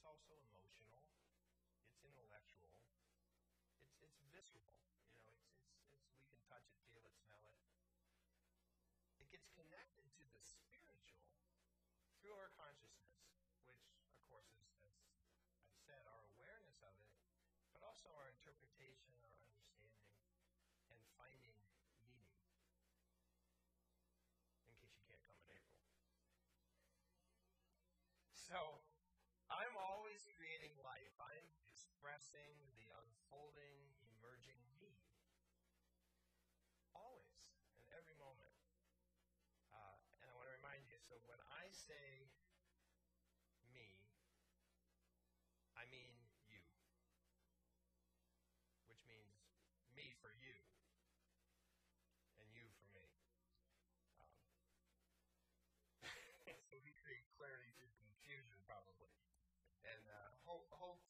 it's 0.00 0.08
also 0.08 0.32
emotional, 0.48 1.04
it's 1.92 2.00
intellectual, 2.00 2.72
it's, 3.76 4.00
it's 4.00 4.16
visceral. 4.32 4.80
You 5.12 5.20
know, 5.20 5.28
it's, 5.28 5.44
it's, 5.60 5.76
it's, 5.76 6.08
we 6.16 6.24
can 6.32 6.40
touch 6.48 6.64
it, 6.72 6.80
feel 6.88 7.04
it, 7.04 7.12
smell 7.20 7.44
it. 7.44 7.60
It 9.20 9.28
gets 9.28 9.52
connected 9.52 10.08
to 10.16 10.24
the 10.32 10.40
spiritual 10.40 11.28
through 12.24 12.32
our 12.32 12.48
consciousness, 12.56 13.28
which, 13.68 13.92
of 14.08 14.16
course, 14.24 14.48
is, 14.56 14.72
as 15.52 15.68
I've 15.68 15.84
said, 15.84 16.08
our 16.08 16.24
awareness 16.32 16.80
of 16.80 16.96
it, 16.96 17.12
but 17.76 17.84
also 17.84 18.08
our 18.16 18.32
interpretation, 18.32 19.12
our 19.20 19.28
understanding, 19.36 20.00
and 20.96 21.00
finding 21.20 21.60
meaning. 22.00 22.40
In 24.64 24.72
case 24.80 24.96
you 24.96 25.04
can't 25.04 25.20
come 25.28 25.36
in 25.44 25.52
April. 25.52 25.84
So, 28.32 28.80
I'm 30.20 30.28
creating 30.36 30.76
life. 30.84 31.16
I'm 31.16 31.48
expressing 31.64 32.52
the 32.76 32.84
unfolding, 33.00 33.96
emerging 34.04 34.60
me. 34.76 34.92
Always, 36.94 37.40
in 37.80 37.86
every 37.96 38.14
moment. 38.14 38.54
Uh, 39.72 39.96
and 40.20 40.28
I 40.30 40.34
want 40.36 40.46
to 40.46 40.52
remind 40.54 40.84
you 40.86 40.98
so 41.00 41.16
when 41.24 41.40
I 41.48 41.72
say 41.72 42.28
me, 43.72 44.10
I 45.76 45.84
mean 45.90 46.14
you. 46.46 46.60
Which 48.84 49.00
means 49.06 49.40
me 49.96 50.12
for 50.20 50.32
you, 50.32 50.52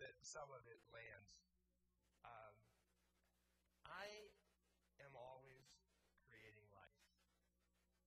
that 0.00 0.16
some 0.24 0.48
of 0.48 0.64
it 0.64 0.80
lands. 0.88 1.36
Um, 2.24 2.56
I 3.84 4.08
am 5.04 5.12
always 5.12 5.68
creating 6.24 6.64
life, 6.72 7.04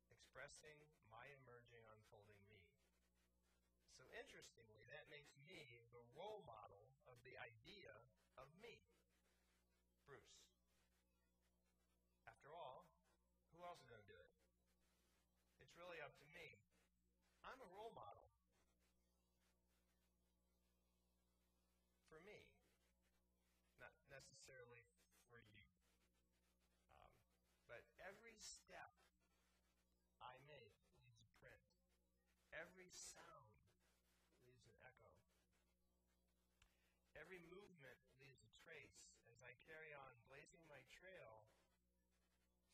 expressing 0.10 0.74
my 1.14 1.22
emerging, 1.46 1.86
unfolding 1.94 2.42
me. 2.50 2.66
So 3.94 4.02
interestingly, 4.18 4.82
that 4.90 5.06
makes 5.14 5.38
me 5.46 5.86
the 5.94 6.02
role 6.18 6.42
model 6.50 6.98
of 7.06 7.22
the 7.22 7.38
idea 7.38 7.94
of 8.42 8.50
me, 8.58 8.82
Bruce. 10.10 10.42
After 12.26 12.50
all, 12.58 12.90
who 13.54 13.62
else 13.62 13.78
is 13.86 13.86
going 13.86 14.02
to 14.02 14.10
do 14.10 14.18
it? 14.18 14.34
It's 15.62 15.78
really 15.78 16.02
up 16.02 16.18
to 16.18 16.28
me. 16.34 16.58
I'm 17.46 17.62
a 17.62 17.70
role 17.70 17.94
model. 17.94 18.34
for 22.14 22.22
me, 22.22 22.46
not 23.82 23.90
necessarily 24.44 24.84
for 25.32 25.40
you. 25.40 25.64
Um, 26.92 27.16
but 27.64 27.80
every 28.04 28.36
step 28.36 28.92
I 30.20 30.36
make 30.52 30.76
leaves 31.00 31.24
a 31.24 31.32
print. 31.40 31.64
Every 32.52 32.92
sound 32.92 33.56
leaves 34.44 34.68
an 34.68 34.76
echo. 34.84 35.16
Every 37.16 37.40
movement 37.48 37.96
leaves 38.20 38.44
a 38.44 38.52
trace 38.68 39.16
as 39.32 39.40
I 39.40 39.56
carry 39.64 39.96
on 39.96 40.12
blazing 40.28 40.68
my 40.68 40.84
trail 40.92 41.48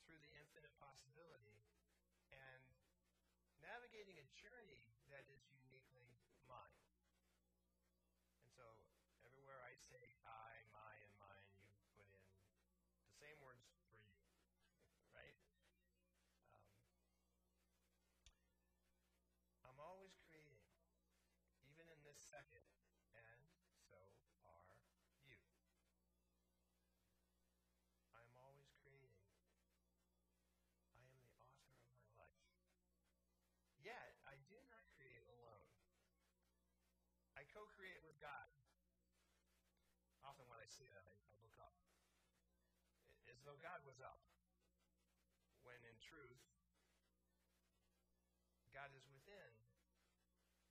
through 0.09 0.25
the 0.25 0.33
infinite 0.41 0.73
possibility 0.81 1.69
and 2.33 2.65
navigating 3.61 4.17
a 4.17 4.25
journey 4.33 4.89
that 5.13 5.21
is 5.29 5.45
uniquely 5.53 6.17
mine. 6.49 6.81
And 8.41 8.49
so 8.57 8.65
Everywhere 9.39 9.63
I 9.63 9.75
say 9.77 10.03
I, 10.27 10.51
my, 10.73 10.93
and 10.99 11.15
mine, 11.15 11.47
you 11.55 11.71
put 11.95 12.03
in 12.11 12.11
the 13.07 13.13
same 13.15 13.39
words 13.39 13.63
for 13.71 13.95
you, 13.95 14.03
right? 15.15 15.37
Um, 16.51 16.67
I'm 19.63 19.79
always 19.79 20.17
creating, 20.27 20.59
even 21.71 21.87
in 21.87 22.03
this 22.03 22.18
second, 22.29 22.61
and 23.17 23.41
so 23.89 23.97
are 24.45 24.61
you. 25.25 25.41
I 28.13 28.21
am 28.21 28.37
always 28.37 28.69
creating. 28.85 29.17
I 30.93 31.01
am 31.01 31.09
the 31.09 31.25
author 31.41 31.73
of 31.73 31.89
my 31.89 32.05
life. 32.21 32.45
Yet, 33.81 34.21
I 34.29 34.37
do 34.45 34.61
not 34.69 34.85
create 34.93 35.25
alone. 35.25 35.65
I 37.33 37.49
co 37.49 37.65
create 37.73 38.05
with 38.05 38.21
God 38.21 38.45
often 40.21 40.45
when 40.45 40.61
I 40.61 40.69
see 40.69 40.85
that, 40.93 41.01
I, 41.01 41.13
I 41.33 41.35
look 41.41 41.57
up. 41.57 41.73
As 43.25 43.41
though 43.41 43.57
God 43.57 43.81
was 43.89 43.97
up. 43.97 44.21
When 45.65 45.81
in 45.81 45.97
truth, 45.97 46.45
God 48.69 48.93
is 48.93 49.09
within 49.09 49.53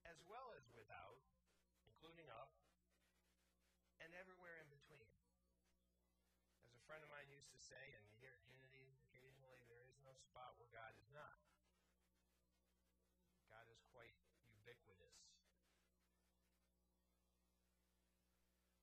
as 0.08 0.16
well 0.25 0.56
as 0.56 0.64
without, 0.72 1.20
including 1.84 2.32
up, 2.32 2.48
and 4.00 4.08
everywhere 4.16 4.56
in 4.64 4.69
between. 4.72 5.04
As 6.64 6.72
a 6.72 6.78
friend 6.88 7.04
of 7.04 7.12
mine 7.12 7.28
used 7.28 7.53
to 7.53 7.60
say, 7.60 7.93
and 8.00 8.04
here 8.16 8.32
at 8.32 8.41
Unity, 8.49 8.97
occasionally 9.12 9.60
there 9.69 9.84
is 9.84 10.00
no 10.00 10.16
spot 10.25 10.56
where 10.56 10.72
God 10.72 10.97
is 10.97 11.04
not. 11.12 11.37
God 13.44 13.69
is 13.69 13.84
quite 13.93 14.16
ubiquitous. 14.49 15.21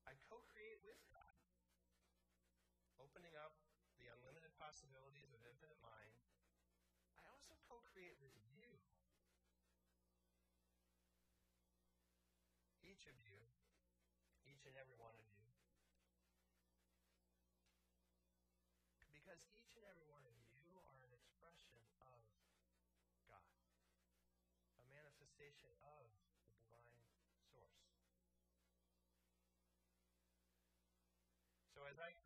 I 0.06 0.14
co 0.30 0.38
create 0.46 0.78
with 0.86 1.02
God, 1.10 1.34
opening 3.02 3.34
up 3.42 3.58
the 3.98 4.06
unlimited 4.14 4.54
possibilities 4.54 5.34
of 5.34 5.42
infinite 5.42 5.82
mind. 5.82 6.14
I 7.18 7.26
also 7.34 7.58
co 7.66 7.82
create 7.90 8.14
with 8.22 8.38
you. 8.54 8.70
Each 12.86 13.10
of 13.10 13.18
you, 13.18 13.34
each 14.46 14.62
and 14.62 14.78
every 14.78 14.94
one 14.94 15.18
of 15.18 15.25
Because 19.36 19.52
each 19.52 19.76
and 19.76 19.84
every 19.84 20.08
one 20.08 20.24
of 20.24 20.32
you 20.48 20.80
are 20.80 20.96
an 21.04 21.12
expression 21.12 21.68
of 21.76 21.84
God, 22.00 22.24
a 24.80 24.84
manifestation 24.88 25.76
of 25.84 26.08
the 26.08 26.56
divine 26.56 27.04
source. 27.52 27.84
So 31.76 31.84
as 31.84 32.00
I 32.00 32.16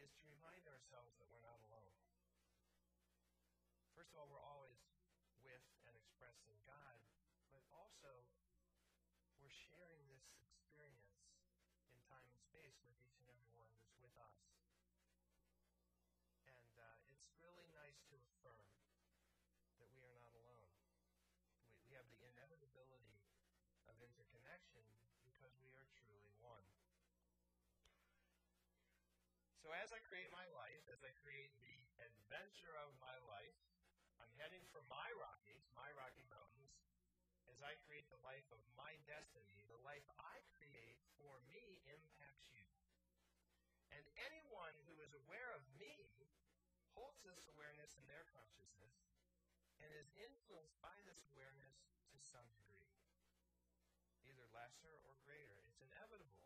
is 0.00 0.16
to 0.16 0.24
remind 0.32 0.64
ourselves 0.64 1.12
that 1.20 1.28
we're 1.28 1.44
not 1.44 1.60
alone. 1.68 1.92
First 3.92 4.16
of 4.16 4.24
all, 4.24 4.32
we're 4.32 4.40
always 4.40 4.80
with 5.44 5.60
and 5.84 5.92
expressing 5.92 6.56
God, 6.64 6.96
but 7.52 7.60
also 7.68 8.24
we're 9.44 9.52
sharing 9.52 10.00
this 10.08 10.24
experience 10.40 11.20
in 11.92 12.00
time 12.08 12.24
and 12.24 12.40
space 12.40 12.80
with 12.80 12.96
each 12.96 13.12
and 13.20 13.28
every 13.28 13.52
one 13.52 13.68
that's 13.76 13.92
with 14.00 14.16
us. 14.16 14.40
And 16.48 16.72
uh, 16.80 17.12
it's 17.12 17.28
really 17.36 17.68
nice 17.76 18.00
to 18.08 18.16
affirm 18.16 18.72
that 19.84 19.92
we 19.92 20.00
are 20.08 20.16
not 20.16 20.32
alone. 20.32 20.72
We, 21.60 21.92
we 21.92 21.92
have 21.92 22.08
the 22.08 22.24
inevitability 22.24 23.20
of 23.84 24.00
interconnection 24.00 24.84
because 25.28 25.52
we 25.60 25.76
are 25.76 25.84
truly 26.00 26.29
So 29.60 29.68
as 29.76 29.92
I 29.92 30.00
create 30.08 30.32
my 30.32 30.48
life, 30.56 30.82
as 30.88 31.04
I 31.04 31.12
create 31.20 31.52
the 31.60 31.76
adventure 32.00 32.74
of 32.80 32.96
my 32.96 33.16
life, 33.28 33.56
I'm 34.20 34.32
heading 34.36 34.64
for 34.72 34.84
my 34.88 35.08
Rockies, 35.16 35.64
my 35.76 35.88
Rocky 35.96 36.24
Mountains, 36.28 36.76
as 37.48 37.64
I 37.64 37.76
create 37.84 38.08
the 38.12 38.20
life 38.24 38.44
of 38.52 38.60
my 38.76 38.96
destiny. 39.08 39.64
The 39.68 39.80
life 39.84 40.04
I 40.20 40.40
create 40.56 41.00
for 41.16 41.40
me 41.48 41.80
impacts 41.88 42.52
you. 42.52 42.68
And 43.92 44.04
anyone 44.28 44.76
who 44.88 45.00
is 45.04 45.12
aware 45.16 45.52
of 45.56 45.64
me 45.76 45.92
holds 46.92 47.20
this 47.24 47.48
awareness 47.50 47.96
in 47.96 48.04
their 48.06 48.28
consciousness 48.32 48.96
and 49.80 49.88
is 49.96 50.12
influenced 50.20 50.76
by 50.84 50.94
this 51.08 51.24
awareness 51.32 51.88
to 52.12 52.18
some 52.20 52.46
degree, 52.52 52.92
either 54.28 54.44
lesser 54.52 54.92
or 55.08 55.16
greater. 55.24 55.56
It's 55.64 55.80
inevitable. 55.80 56.44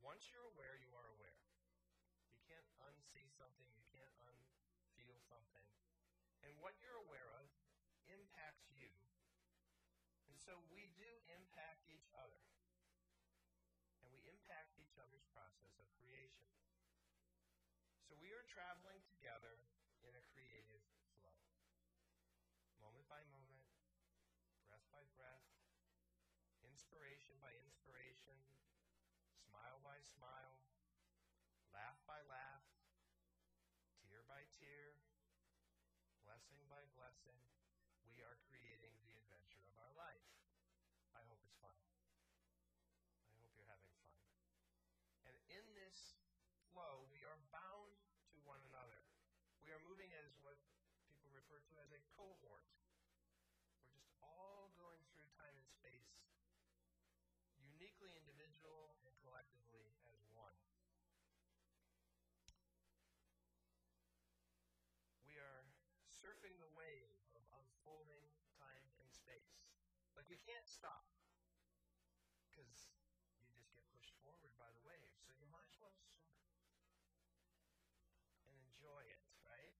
Once 0.00 0.30
you're 0.30 0.46
aware, 0.54 0.78
you 0.78 0.94
are 0.94 1.08
aware. 1.18 1.42
You 2.30 2.38
can't 2.46 2.70
unsee 2.86 3.28
something, 3.34 3.68
you 3.74 3.84
can't 3.90 4.14
un 4.24 4.38
something, 5.30 5.68
and 6.44 6.52
what 6.60 6.76
you're 6.80 7.00
aware 7.08 7.28
of 7.40 7.46
impacts 8.08 8.68
you. 8.72 8.90
And 10.28 10.36
so 10.38 10.56
we 10.72 10.88
do 10.96 11.10
impact 11.36 11.86
each 11.90 12.10
other. 12.16 12.42
And 14.00 14.08
we 14.10 14.24
impact 14.26 14.78
each 14.80 14.96
other's 14.96 15.24
process 15.30 15.76
of 15.76 15.86
creation. 16.00 16.48
So 18.08 18.16
we 18.18 18.32
are 18.34 18.44
traveling 18.48 19.02
together 19.06 19.62
in 20.02 20.12
a 20.16 20.24
creative 20.32 20.82
flow. 21.20 21.36
Moment 22.80 23.06
by 23.06 23.20
moment, 23.30 23.68
breath 24.66 24.86
by 24.90 25.04
breath, 25.14 25.46
inspiration 26.64 27.36
by 27.38 27.52
inspiration, 27.60 28.38
smile 29.36 29.78
by 29.84 30.00
smile, 30.16 30.56
laugh 31.70 32.00
by 32.08 32.18
laugh, 32.26 32.64
tear 34.00 34.24
by 34.24 34.42
tear, 34.56 34.96
blessing 36.24 36.62
by 36.70 36.82
blessing, 36.94 37.36
we 38.06 38.22
are 38.22 38.38
creating 38.46 38.94
the 39.02 39.18
adventure 39.18 39.66
of 39.66 39.74
our 39.82 39.92
life. 39.98 40.30
I 41.16 41.22
hope 41.26 41.42
it's 41.42 41.58
fun. 41.58 41.74
I 43.32 43.36
hope 43.42 43.50
you're 43.56 43.66
having 43.66 43.90
fun. 43.98 44.14
And 45.26 45.36
in 45.50 45.64
this 45.74 46.20
flow, 46.70 47.08
we 47.10 47.26
are 47.26 47.38
bound 47.50 47.98
to 48.30 48.38
one 48.46 48.62
another. 48.70 49.02
We 49.58 49.74
are 49.74 49.82
moving 49.82 50.14
as 50.22 50.30
what 50.46 50.54
people 51.08 51.34
refer 51.34 51.58
to 51.58 51.74
as 51.82 51.90
a 51.90 52.00
cohort. 52.14 52.68
We're 53.82 53.98
just 53.98 54.14
all 54.22 54.70
going 54.78 55.02
through 55.10 55.26
time 55.34 55.56
and 55.58 55.66
space, 55.66 56.14
uniquely 57.58 58.14
individual 58.14 58.94
and 59.02 59.12
collectively 59.26 59.90
as 60.06 60.22
one. 60.30 60.54
We 65.26 65.40
are 65.40 65.66
surfing 66.20 66.60
the 66.60 66.68
wave 66.76 67.08
of 67.32 67.40
unfolding 67.56 68.28
time 68.60 68.84
and 69.00 69.08
space. 69.08 69.56
But 70.12 70.28
you 70.28 70.36
can't 70.50 70.66
stop 70.66 71.06
because 72.42 72.90
you 73.38 73.46
just 73.54 73.70
get 73.70 73.86
pushed 73.94 74.18
forward 74.18 74.50
by 74.58 74.66
the 74.74 74.82
wave. 74.82 75.14
So 75.22 75.30
you 75.38 75.46
might 75.46 75.62
as 75.70 75.78
well 75.78 75.94
surf 75.94 76.26
and 78.50 78.58
enjoy 78.58 78.98
it, 79.06 79.22
right? 79.46 79.78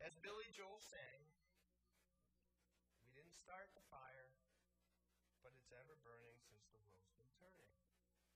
As 0.00 0.16
Billy 0.24 0.48
Joel 0.56 0.80
sang, 0.80 1.28
we 3.04 3.12
didn't 3.12 3.36
start 3.36 3.68
the 3.76 3.84
fire, 3.92 4.32
but 5.44 5.52
it's 5.60 5.76
ever 5.76 6.00
burning 6.00 6.40
since 6.40 6.64
the 6.72 6.80
world's 6.80 7.12
been 7.20 7.28
turning. 7.36 7.68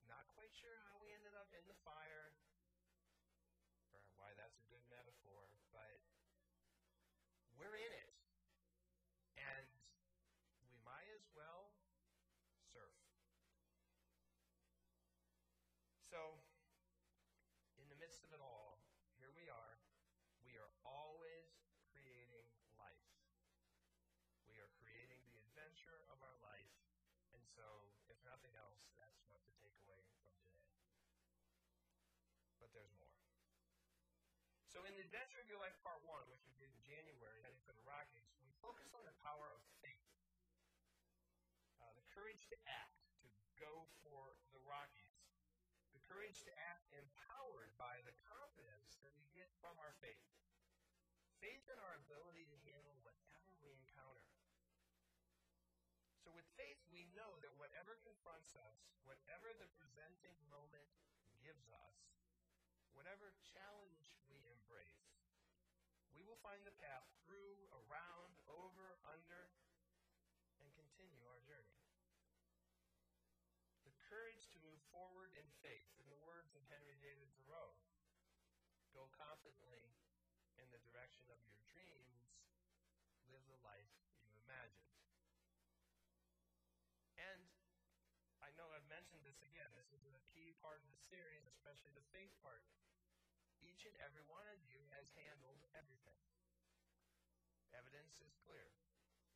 Not 0.05 0.29
quite 0.37 0.53
sure 0.53 0.77
how 0.93 1.01
we 1.01 1.09
ended 1.09 1.33
up 1.33 1.49
in 1.57 1.65
the 1.65 1.79
fire, 1.81 2.37
or 3.97 4.05
why 4.13 4.29
that's 4.37 4.61
a 4.61 4.65
good 4.69 4.85
metaphor, 4.93 5.49
but 5.73 6.05
we're 7.57 7.73
in 7.81 7.93
it. 7.97 8.13
And 9.41 9.65
we 10.69 10.75
might 10.85 11.09
as 11.15 11.25
well 11.33 11.71
surf. 12.73 12.93
So, 16.09 16.41
in 17.77 17.85
the 17.85 17.93
midst 18.01 18.25
of 18.25 18.33
it 18.33 18.41
all, 18.41 18.81
here 19.21 19.29
we 19.37 19.45
are. 19.45 19.77
We 20.41 20.57
are 20.57 20.73
always 20.81 21.53
creating 21.93 22.49
life. 22.81 23.13
We 24.49 24.57
are 24.57 24.73
creating 24.81 25.21
the 25.29 25.37
adventure 25.37 26.01
of 26.09 26.17
our 26.25 26.33
life. 26.41 26.73
And 27.37 27.45
so, 27.45 27.93
if 28.09 28.17
nothing 28.25 28.57
else, 28.57 28.89
that's 28.97 29.21
what 29.29 29.45
to 29.45 29.53
take 29.61 29.77
away 29.85 30.01
from 30.09 30.17
today. 30.33 30.49
But 32.57 32.73
there's 32.73 32.89
more. 32.97 33.13
So 34.65 34.81
in 34.89 34.97
the 34.97 35.05
Adventure 35.05 35.37
of 35.37 35.45
Your 35.45 35.61
Life 35.61 35.77
Part 35.85 36.01
1, 36.09 36.25
which 36.33 36.41
we 36.49 36.57
did 36.57 36.73
in 36.73 36.81
January, 36.89 37.37
heading 37.45 37.61
for 37.69 37.77
the 37.77 37.85
Rockies, 37.85 38.33
we 38.41 38.49
focused 38.65 38.97
on 38.97 39.05
the 39.05 39.13
power 39.21 39.53
of 39.53 39.61
faith. 39.85 40.09
Uh, 41.77 41.93
the 41.93 42.05
courage 42.09 42.49
to 42.49 42.57
act, 42.65 42.97
to 43.21 43.29
go. 43.61 43.85
The 46.29 46.37
courage 46.37 46.53
to 46.53 46.61
act 46.69 46.93
empowered 46.93 47.73
by 47.81 48.05
the 48.05 48.13
confidence 48.29 49.01
that 49.01 49.17
we 49.17 49.25
get 49.33 49.49
from 49.65 49.73
our 49.81 49.97
faith. 49.97 50.29
Faith 51.41 51.65
in 51.65 51.73
our 51.81 51.97
ability 52.05 52.45
to 52.45 52.57
handle 52.69 52.93
whatever 53.01 53.49
we 53.57 53.73
encounter. 53.73 54.29
So 56.21 56.29
with 56.29 56.45
faith, 56.53 56.77
we 56.93 57.09
know 57.17 57.41
that 57.41 57.57
whatever 57.57 57.97
confronts 58.05 58.53
us, 58.61 58.77
whatever 59.09 59.57
the 59.57 59.73
presenting 59.81 60.37
moment 60.53 60.93
gives 61.41 61.65
us, 61.73 61.97
whatever 62.93 63.33
challenge 63.49 64.13
we 64.29 64.45
embrace, 64.53 65.09
we 66.13 66.21
will 66.21 66.37
find 66.45 66.61
the 66.61 66.77
path 66.77 67.09
through, 67.25 67.57
around, 67.89 68.37
over, 68.45 69.01
under, 69.17 69.49
and 70.61 70.69
continue 70.77 71.25
our 71.25 71.41
journey. 71.41 71.81
The 73.81 73.97
courage 74.05 74.45
to 74.53 74.61
move 74.61 74.77
forward 74.93 75.33
in 75.33 75.49
faith, 75.65 75.89
in 75.97 76.05
the 76.13 76.21
words 76.21 76.53
of 76.53 76.61
Henry 76.69 76.93
David 77.01 77.25
Thoreau, 77.41 77.73
go 78.93 79.09
confidently 79.17 79.89
in 80.61 80.69
the 80.69 80.77
direction 80.85 81.25
of 81.33 81.41
your 81.41 81.57
dreams, 81.73 82.21
live 83.33 83.41
the 83.48 83.48
life 83.63 83.89
you 84.23 84.31
imagined. 84.43 84.93
And 87.19 87.41
I 88.39 88.51
know 88.55 88.71
I've 88.71 88.87
mentioned 88.87 89.23
this 89.27 89.39
again. 89.43 89.67
This 89.75 89.91
is 89.91 90.03
a 90.07 90.23
key 90.31 90.55
part 90.63 90.79
of 90.79 90.89
the 90.91 91.01
series, 91.11 91.43
especially 91.47 91.91
the 91.95 92.05
faith 92.15 92.31
part. 92.39 92.63
Each 93.59 93.83
and 93.83 93.95
every 93.99 94.23
one 94.27 94.47
of 94.51 94.59
you 94.63 94.79
has 94.95 95.07
handled 95.19 95.59
everything. 95.75 96.19
Evidence 97.75 98.19
is 98.23 98.31
clear. 98.47 98.71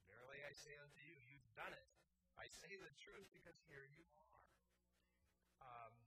Verily 0.08 0.40
I 0.48 0.56
say 0.56 0.76
unto 0.80 1.00
you, 1.04 1.16
you've 1.28 1.52
done 1.56 1.76
it. 1.76 1.88
I 2.40 2.48
say 2.48 2.76
the 2.80 2.92
truth 2.98 3.30
because 3.36 3.60
here 3.68 3.86
you 3.94 4.08
are. 4.20 4.42
Um, 5.64 6.03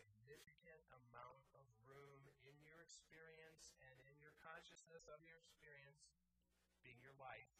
significant 0.00 0.80
amount 0.96 1.44
of 1.52 1.68
room 1.84 2.24
in 2.48 2.56
your 2.64 2.80
experience 2.80 3.76
and 3.84 3.96
in 4.08 4.16
your 4.24 4.32
consciousness 4.40 5.04
of 5.12 5.20
your 5.28 5.36
experience 5.36 6.08
being 6.80 6.96
your 7.04 7.16
life. 7.20 7.52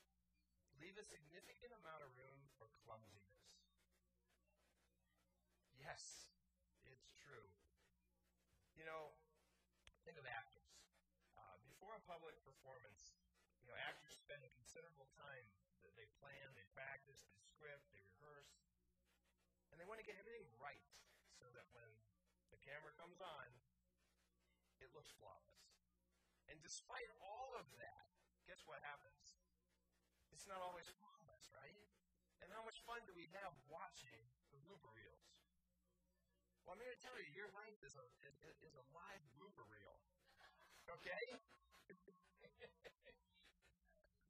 Leave 0.80 0.96
a 0.96 1.04
significant 1.04 1.76
amount 1.76 2.00
of 2.00 2.08
room 2.16 2.48
for 2.56 2.72
clumsiness. 2.80 3.60
Yes, 5.76 6.32
it's 6.88 7.12
true. 7.20 7.48
You 8.72 8.88
know, 8.88 9.12
think 10.08 10.16
of 10.16 10.24
actors. 10.24 10.72
Uh, 11.36 11.60
before 11.68 11.92
a 11.92 12.02
public 12.08 12.36
performance, 12.40 13.20
you 13.60 13.68
know, 13.68 13.76
actors 13.76 14.16
spend 14.16 14.40
considerable 14.56 15.08
time. 15.16 15.44
They 16.00 16.08
plan, 16.16 16.48
they 16.56 16.64
practice, 16.72 17.20
they 17.28 17.44
script, 17.44 17.84
they 17.92 18.00
rehearse, 18.00 18.56
and 19.68 19.76
they 19.76 19.84
want 19.84 20.00
to 20.00 20.06
get 20.08 20.16
everything 20.16 20.48
right 20.56 20.80
camera 22.64 22.92
comes 22.96 23.20
on, 23.20 23.48
it 24.80 24.88
looks 24.92 25.12
flawless. 25.16 25.60
And 26.48 26.58
despite 26.64 27.08
all 27.22 27.54
of 27.56 27.68
that, 27.78 28.06
guess 28.48 28.64
what 28.66 28.82
happens? 28.82 29.38
It's 30.34 30.48
not 30.48 30.58
always 30.64 30.88
flawless, 30.98 31.46
right? 31.54 31.76
And 32.40 32.48
how 32.50 32.64
much 32.64 32.80
fun 32.88 33.04
do 33.04 33.12
we 33.12 33.28
have 33.36 33.52
watching 33.68 34.24
the 34.50 34.58
blooper 34.64 34.90
reels? 34.90 35.28
Well, 36.64 36.74
I'm 36.74 36.82
here 36.82 36.92
to 36.92 37.02
tell 37.04 37.14
you, 37.20 37.28
your 37.36 37.52
life 37.54 37.78
is 37.84 37.94
a, 37.94 38.06
is, 38.24 38.36
is 38.64 38.74
a 38.74 38.84
live 38.96 39.22
blooper 39.36 39.68
reel. 39.68 40.00
Okay? 40.90 41.24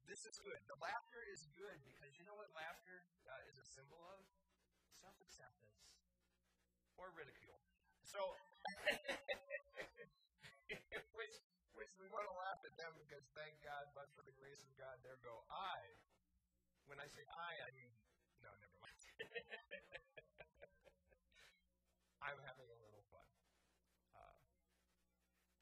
this 0.09 0.27
is 0.27 0.37
good. 0.43 0.61
The 0.69 0.77
laughter 0.77 1.23
is 1.31 1.47
good 1.57 1.79
because 1.87 2.13
you 2.19 2.27
know 2.27 2.37
what 2.37 2.51
laughter 2.53 3.01
uh, 3.25 3.49
is 3.49 3.57
a 3.57 3.65
symbol 3.65 3.97
of? 4.13 4.21
Self 5.01 5.17
acceptance 5.25 5.81
or 7.01 7.09
ridicule. 7.17 7.57
So, 8.11 8.19
which, 11.15 11.35
which 11.79 11.93
we 11.95 12.11
want 12.11 12.27
to 12.27 12.35
laugh 12.35 12.59
at 12.67 12.75
them 12.75 12.91
because 12.99 13.23
thank 13.39 13.55
God, 13.63 13.87
but 13.95 14.11
for 14.19 14.27
the 14.27 14.35
grace 14.35 14.59
of 14.59 14.71
God, 14.75 14.99
there 14.99 15.15
go 15.23 15.47
I. 15.47 15.79
When 16.91 16.99
I 16.99 17.07
say 17.07 17.23
I, 17.31 17.51
I 17.63 17.71
mean, 17.71 17.87
no, 18.43 18.51
never 18.51 18.77
mind. 18.83 18.99
I'm 22.27 22.35
having 22.43 22.67
a 22.67 22.77
little 22.83 23.07
fun. 23.15 23.23
Uh, 24.11 24.35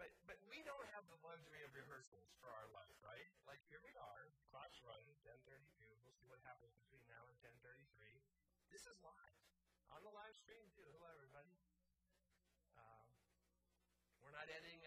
but, 0.01 0.09
but 0.25 0.41
we 0.49 0.65
don't 0.65 0.89
have 0.97 1.05
the 1.13 1.21
luxury 1.21 1.61
of 1.61 1.69
rehearsals 1.77 2.33
for 2.41 2.49
our 2.49 2.65
life, 2.73 2.97
right? 3.05 3.29
Like 3.45 3.61
here 3.69 3.85
we 3.85 3.93
are, 3.93 4.25
clock's 4.49 4.81
running, 4.81 5.13
10:32. 5.21 5.85
We'll 6.01 6.17
see 6.17 6.25
what 6.25 6.41
happens 6.49 6.73
between 6.81 7.05
now 7.13 7.29
and 7.29 7.37
10:33. 7.45 7.77
This 8.73 8.89
is 8.89 8.97
live 9.05 9.37
on 9.93 10.01
the 10.01 10.09
live 10.17 10.33
stream 10.33 10.65
too. 10.73 10.89
Hello, 10.97 11.13
everybody. 11.13 11.53
Um, 12.79 13.05
we're 14.21 14.31
not 14.31 14.47
editing 14.47 14.79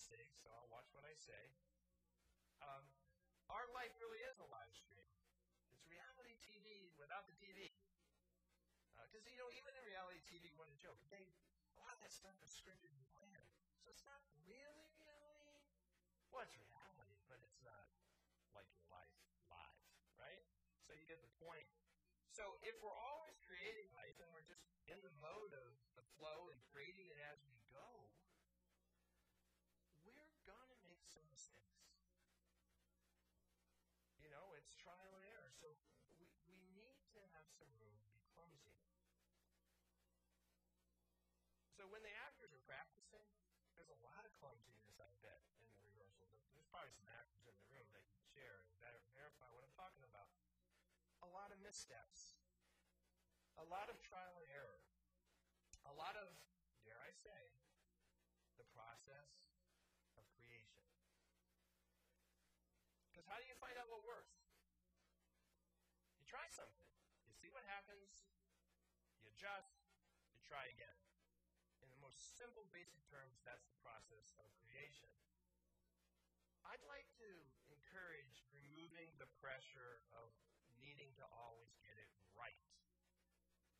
mistakes, 0.00 0.40
so 0.40 0.48
I'll 0.48 0.72
watch 0.72 0.88
what 0.96 1.04
I 1.04 1.12
say. 1.12 1.52
Um, 2.64 2.88
our 3.52 3.68
life 3.76 3.92
really 4.00 4.24
is 4.24 4.40
a 4.40 4.48
live 4.48 4.72
stream. 4.72 5.04
It's 5.76 5.84
reality 5.92 6.40
TV 6.40 6.88
without 6.96 7.28
the 7.28 7.36
TV. 7.36 7.68
Because, 8.96 9.28
uh, 9.28 9.28
you 9.28 9.36
know, 9.36 9.52
even 9.52 9.76
in 9.76 9.84
reality 9.84 10.24
TV, 10.24 10.56
when 10.56 10.72
a 10.72 10.78
joke, 10.80 10.96
they, 11.12 11.20
a 11.20 11.84
lot 11.84 11.92
of 11.92 12.00
that 12.00 12.16
stuff 12.16 12.32
is 12.40 12.48
scripted 12.48 12.88
and 12.88 13.04
planned. 13.12 13.44
So 13.84 13.92
it's 13.92 14.00
not 14.08 14.16
really 14.24 14.40
reality. 14.48 14.96
Well, 16.32 16.48
it's 16.48 16.56
reality, 16.56 17.20
but 17.28 17.36
it's 17.44 17.60
not 17.60 17.84
like 18.56 18.72
your 18.72 18.88
life 18.88 19.12
live, 19.52 19.84
right? 20.16 20.40
So 20.88 20.96
you 20.96 21.04
get 21.04 21.20
the 21.20 21.34
point. 21.44 21.68
So 22.32 22.56
if 22.64 22.72
we're 22.80 22.96
always 23.12 23.36
creating 23.44 23.92
life 23.92 24.16
and 24.16 24.32
we're 24.32 24.48
just 24.48 24.64
in 24.88 24.96
the 25.04 25.12
mode 25.20 25.52
of 25.52 25.76
the 25.92 26.06
flow 26.16 26.48
and 26.48 26.56
creating 26.72 27.04
it 27.12 27.20
as 27.20 27.36
we 27.44 27.60
go, 27.68 28.08
we're 30.10 30.18
going 30.50 30.66
to 30.66 30.78
make 30.82 31.06
some 31.06 31.22
mistakes. 31.30 31.94
You 34.18 34.26
know, 34.34 34.50
it's 34.58 34.74
trial 34.74 35.14
and 35.14 35.24
error. 35.30 35.54
So 35.54 35.78
we, 36.18 36.26
we 36.50 36.58
need 36.74 36.98
to 37.14 37.22
have 37.38 37.46
some 37.54 37.70
room 37.78 37.94
to 38.02 38.10
be 38.10 38.18
clumsy. 38.34 38.74
So 41.78 41.86
when 41.86 42.02
the 42.02 42.12
actors 42.26 42.50
are 42.50 42.64
practicing, 42.66 43.24
there's 43.78 43.94
a 43.94 44.00
lot 44.02 44.26
of 44.26 44.34
clumsiness, 44.42 44.98
I 44.98 45.08
bet, 45.22 45.38
in 45.62 45.70
the 45.70 45.80
rehearsal. 45.86 46.26
There's 46.34 46.50
probably 46.70 46.94
some 46.94 47.10
actors 47.10 47.42
in 47.50 47.54
the 47.58 47.66
room 47.74 47.90
that 47.90 48.06
can 48.06 48.22
share 48.30 48.62
and 48.62 48.70
better 48.78 49.02
verify 49.10 49.50
what 49.50 49.66
I'm 49.66 49.74
talking 49.74 50.06
about 50.06 50.30
a 51.20 51.28
lot 51.28 51.52
of 51.52 51.58
missteps, 51.60 52.40
a 53.60 53.66
lot 53.68 53.92
of 53.92 54.00
trial 54.00 54.40
and 54.40 54.48
error, 54.56 54.80
a 55.84 55.92
lot 55.92 56.16
of, 56.16 56.32
dare 56.86 56.96
I 56.96 57.12
say, 57.12 57.52
the 58.56 58.64
process 58.72 59.52
of 60.16 60.24
creation. 60.32 60.80
Because 63.12 63.28
how 63.28 63.36
do 63.36 63.44
you 63.44 63.56
find 63.60 63.76
out 63.76 63.90
what 63.92 64.00
works? 64.06 64.40
You 66.16 66.24
try 66.24 66.48
something, 66.48 66.88
you 67.28 67.36
see 67.36 67.52
what 67.52 67.66
happens, 67.68 68.24
you 69.20 69.28
adjust, 69.28 69.76
you 70.32 70.40
try 70.40 70.64
again. 70.72 70.96
In 71.84 71.92
the 71.92 72.00
most 72.00 72.38
simple, 72.40 72.64
basic 72.72 73.04
terms, 73.12 73.44
that's 73.44 73.68
the 73.68 73.76
process 73.84 74.32
of 74.40 74.48
creation. 74.64 75.12
I'd 76.70 76.86
like 76.86 77.10
to 77.18 77.30
encourage 77.66 78.46
removing 78.54 79.10
the 79.18 79.26
pressure 79.42 80.06
of 80.14 80.30
needing 80.78 81.10
to 81.18 81.26
always 81.34 81.74
get 81.82 81.98
it 81.98 82.06
right. 82.38 82.62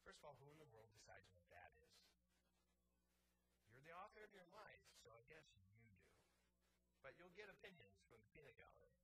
First 0.03 0.19
of 0.19 0.27
all, 0.27 0.37
who 0.43 0.51
in 0.51 0.59
the 0.59 0.67
world 0.75 0.91
decides 0.91 1.31
what 1.31 1.47
that 1.55 1.71
is? 1.87 1.95
You're 3.71 3.87
the 3.87 3.95
author 3.95 4.27
of 4.27 4.35
your 4.35 4.43
life, 4.51 4.83
so 5.07 5.15
I 5.15 5.23
guess 5.31 5.47
you 5.55 5.63
do. 5.71 5.87
But 7.07 7.15
you'll 7.15 7.31
get 7.39 7.47
opinions 7.47 8.03
from 8.11 8.27
the 8.27 8.31
peanut 8.35 8.59
gallery. 8.59 8.99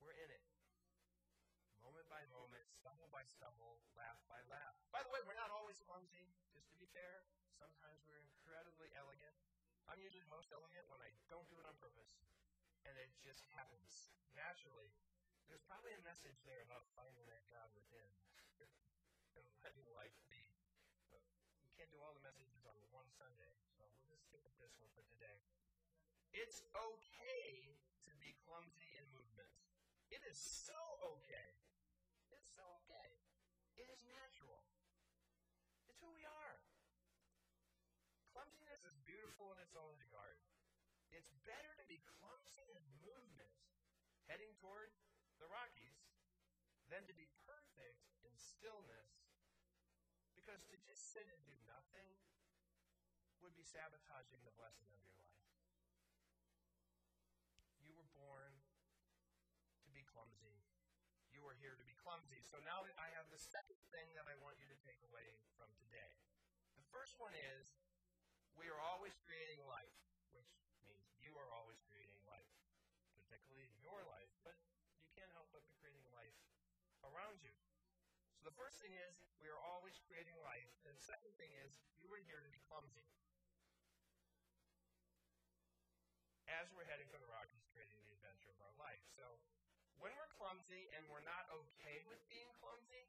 We're 0.00 0.16
in 0.16 0.32
it. 0.32 0.48
Moment 1.84 2.08
by 2.08 2.24
moment, 2.32 2.64
stumble 2.72 3.12
by 3.12 3.28
stumble, 3.28 3.84
laugh 3.92 4.16
by 4.32 4.40
laugh. 4.48 4.80
By 4.88 5.04
the 5.04 5.12
way, 5.12 5.20
we're 5.28 5.36
not 5.36 5.52
always 5.52 5.76
clumsy, 5.84 6.24
just 6.56 6.72
to 6.72 6.76
be 6.80 6.88
fair. 6.96 7.28
Sometimes 7.62 8.02
we're 8.10 8.18
incredibly 8.18 8.90
elegant. 8.98 9.38
I'm 9.86 10.02
usually 10.02 10.26
most 10.26 10.50
elegant 10.50 10.82
when 10.90 10.98
I 10.98 11.14
don't 11.30 11.46
do 11.46 11.54
it 11.62 11.66
on 11.70 11.78
purpose 11.78 12.10
and 12.82 12.98
it 12.98 13.14
just 13.22 13.46
happens 13.54 14.10
naturally. 14.34 14.90
There's 15.46 15.62
probably 15.70 15.94
a 15.94 16.02
message 16.02 16.42
there 16.42 16.58
about 16.66 16.82
finding 16.98 17.22
that 17.30 17.46
God 17.46 17.70
within 17.78 18.10
and 19.38 19.46
letting 19.62 19.86
life 19.94 20.18
be. 20.26 20.42
But 21.06 21.22
we 21.62 21.70
can't 21.78 21.90
do 21.94 22.02
all 22.02 22.10
the 22.18 22.24
messages 22.26 22.66
on 22.66 22.74
one 22.90 23.06
Sunday, 23.14 23.54
so 23.78 23.86
we'll 23.94 24.10
just 24.10 24.26
stick 24.26 24.42
with 24.42 24.58
this 24.58 24.74
one 24.82 24.90
for 24.98 25.06
today. 25.06 25.38
It's 26.34 26.66
okay 26.74 27.78
to 28.08 28.10
be 28.18 28.34
clumsy 28.42 28.90
in 28.98 29.06
movement. 29.14 29.54
It 30.10 30.24
is 30.26 30.34
so 30.34 30.76
okay. 31.14 31.50
It's 32.34 32.50
so 32.58 32.66
okay. 32.82 33.08
It 33.78 33.86
is 33.86 34.02
natural. 34.10 34.66
It's 35.86 36.00
who 36.02 36.10
we 36.10 36.26
are. 36.26 36.56
Clumsiness 38.32 38.82
in 39.50 39.58
its 39.58 39.74
own 39.74 39.98
regard. 39.98 40.38
It's 41.10 41.34
better 41.42 41.74
to 41.74 41.84
be 41.90 41.98
clumsy 42.20 42.64
in 42.72 42.82
movement, 43.02 43.50
heading 44.30 44.54
toward 44.62 44.94
the 45.42 45.50
Rockies, 45.50 45.98
than 46.86 47.02
to 47.10 47.14
be 47.18 47.26
perfect 47.42 47.98
in 48.22 48.32
stillness. 48.38 49.10
Because 50.38 50.62
to 50.70 50.78
just 50.86 51.10
sit 51.10 51.26
and 51.26 51.40
do 51.42 51.56
nothing 51.66 52.08
would 53.42 53.58
be 53.58 53.66
sabotaging 53.66 54.38
the 54.46 54.54
blessing 54.54 54.86
of 54.94 55.02
your 55.02 55.18
life. 55.18 55.42
You 57.82 57.92
were 57.98 58.06
born 58.14 58.54
to 59.82 59.90
be 59.90 60.06
clumsy. 60.06 60.62
You 61.34 61.42
are 61.50 61.58
here 61.58 61.74
to 61.74 61.86
be 61.86 61.98
clumsy. 61.98 62.38
So 62.46 62.62
now 62.62 62.86
that 62.86 62.94
I 62.96 63.10
have 63.18 63.26
the 63.34 63.40
second 63.42 63.82
thing 63.90 64.06
that 64.14 64.30
I 64.30 64.38
want 64.38 64.62
you 64.62 64.70
to 64.70 64.78
take 64.86 65.02
away 65.02 65.42
from 65.58 65.68
today. 65.82 66.14
The 66.78 66.86
first 66.94 67.18
one 67.18 67.34
is 67.34 67.81
we 68.56 68.68
are 68.68 68.80
always 68.92 69.14
creating 69.24 69.60
life, 69.64 69.96
which 70.36 70.48
means 70.84 71.04
you 71.22 71.32
are 71.36 71.50
always 71.56 71.80
creating 71.88 72.20
life, 72.28 72.52
particularly 73.16 73.68
your 73.80 74.00
life, 74.08 74.32
but 74.44 74.56
you 75.00 75.08
can't 75.16 75.30
help 75.32 75.48
but 75.52 75.64
be 75.64 75.72
creating 75.80 76.04
life 76.12 76.36
around 77.06 77.40
you. 77.40 77.54
So 78.36 78.50
the 78.50 78.56
first 78.58 78.82
thing 78.82 78.92
is 79.08 79.22
we 79.38 79.48
are 79.48 79.60
always 79.62 79.96
creating 80.10 80.34
life, 80.42 80.68
and 80.84 80.92
the 80.92 81.04
second 81.04 81.32
thing 81.38 81.52
is 81.62 81.78
you 82.02 82.10
are 82.10 82.22
here 82.26 82.42
to 82.42 82.50
be 82.50 82.60
clumsy. 82.68 83.06
As 86.50 86.68
we're 86.76 86.84
heading 86.84 87.08
for 87.08 87.16
the 87.16 87.30
Rockies, 87.32 87.64
creating 87.72 87.96
the 88.04 88.12
adventure 88.20 88.52
of 88.52 88.60
our 88.60 88.76
life. 88.76 89.00
So 89.16 89.24
when 89.96 90.12
we're 90.18 90.28
clumsy 90.36 90.90
and 90.92 91.06
we're 91.08 91.24
not 91.24 91.48
okay 91.48 92.04
with 92.04 92.20
being 92.28 92.50
clumsy, 92.60 93.08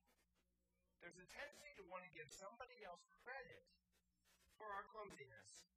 there's 1.03 1.19
a 1.19 1.27
tendency 1.35 1.75
to 1.75 1.83
want 1.91 2.07
to 2.07 2.11
give 2.15 2.31
somebody 2.31 2.79
else 2.87 3.03
credit 3.25 3.67
for 4.63 4.71
our 4.71 4.87
clumsiness. 4.95 5.67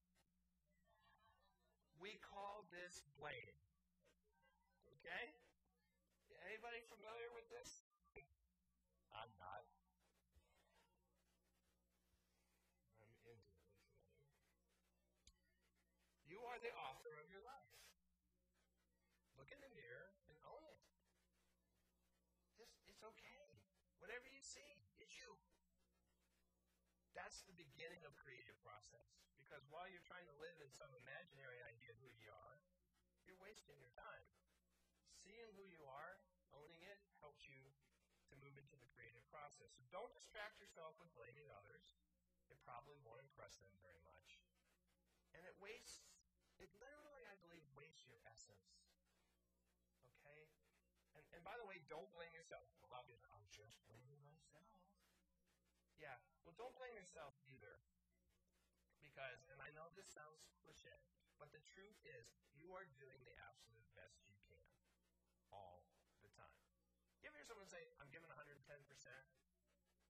We 1.98 2.22
call 2.22 2.70
this 2.70 3.02
blame. 3.18 3.58
Okay? 4.94 5.34
Anybody 6.46 6.78
familiar 6.86 7.26
with 7.34 7.50
this? 7.50 7.82
I'm 9.10 9.26
not. 9.42 9.66
I'm 12.94 13.10
intimately 13.10 13.42
familiar. 13.42 13.82
You 16.30 16.38
are 16.46 16.62
the 16.62 16.70
author 16.86 17.10
of 17.18 17.26
your 17.26 17.42
life. 17.42 17.74
Look 19.34 19.50
in 19.50 19.58
the 19.58 19.72
mirror 19.74 20.14
and 20.30 20.38
own 20.46 20.62
it. 20.62 20.78
Just, 22.54 22.78
it's 22.86 23.02
okay. 23.02 23.50
Whatever 23.98 24.30
you 24.30 24.46
see. 24.46 24.85
That's 27.16 27.40
the 27.48 27.56
beginning 27.56 28.04
of 28.04 28.12
creative 28.20 28.54
process. 28.60 29.08
Because 29.40 29.64
while 29.72 29.88
you're 29.88 30.04
trying 30.04 30.28
to 30.28 30.36
live 30.36 30.60
in 30.60 30.68
some 30.68 30.92
imaginary 31.00 31.64
idea 31.64 31.96
of 31.96 31.98
who 32.04 32.12
you 32.20 32.28
are, 32.28 32.60
you're 33.24 33.40
wasting 33.40 33.80
your 33.80 33.90
time. 33.96 34.28
Seeing 35.16 35.48
who 35.56 35.64
you 35.72 35.80
are, 35.88 36.20
owning 36.52 36.84
it, 36.84 37.00
helps 37.24 37.48
you 37.48 37.72
to 38.28 38.34
move 38.44 38.52
into 38.60 38.76
the 38.76 38.86
creative 38.92 39.24
process. 39.32 39.72
So 39.72 39.82
don't 39.88 40.12
distract 40.12 40.60
yourself 40.60 41.00
with 41.00 41.08
blaming 41.16 41.48
others. 41.56 41.96
It 42.52 42.60
probably 42.62 43.00
won't 43.00 43.24
impress 43.24 43.56
them 43.64 43.72
very 43.80 43.98
much. 44.04 44.38
And 45.32 45.40
it 45.48 45.56
wastes, 45.56 46.04
it 46.60 46.68
literally, 46.76 47.24
I 47.26 47.34
believe, 47.40 47.64
wastes 47.72 48.04
your 48.04 48.20
essence. 48.28 48.84
Okay? 50.04 50.52
And, 51.16 51.24
and 51.32 51.40
by 51.40 51.56
the 51.56 51.64
way, 51.64 51.80
don't 51.88 52.12
blame 52.12 52.30
yourself. 52.36 52.68
Well, 52.84 52.92
I'll 53.00 53.08
just. 53.08 53.26
Yeah, 55.96 56.16
well, 56.44 56.56
don't 56.60 56.74
blame 56.76 56.92
yourself 56.96 57.32
either. 57.48 57.80
Because, 59.00 59.48
and 59.48 59.60
I 59.64 59.72
know 59.72 59.88
this 59.96 60.08
sounds 60.12 60.44
cliche, 60.60 60.92
but 61.40 61.48
the 61.52 61.62
truth 61.72 61.96
is, 62.04 62.28
you 62.52 62.72
are 62.76 62.84
doing 63.00 63.20
the 63.24 63.36
absolute 63.48 63.86
best 63.96 64.20
you 64.28 64.36
can 64.44 64.66
all 65.52 65.88
the 66.20 66.28
time. 66.36 66.60
You 67.20 67.32
ever 67.32 67.40
hear 67.40 67.48
someone 67.48 67.68
say, 67.68 67.80
I'm 67.96 68.12
giving 68.12 68.28
110%? 68.28 68.60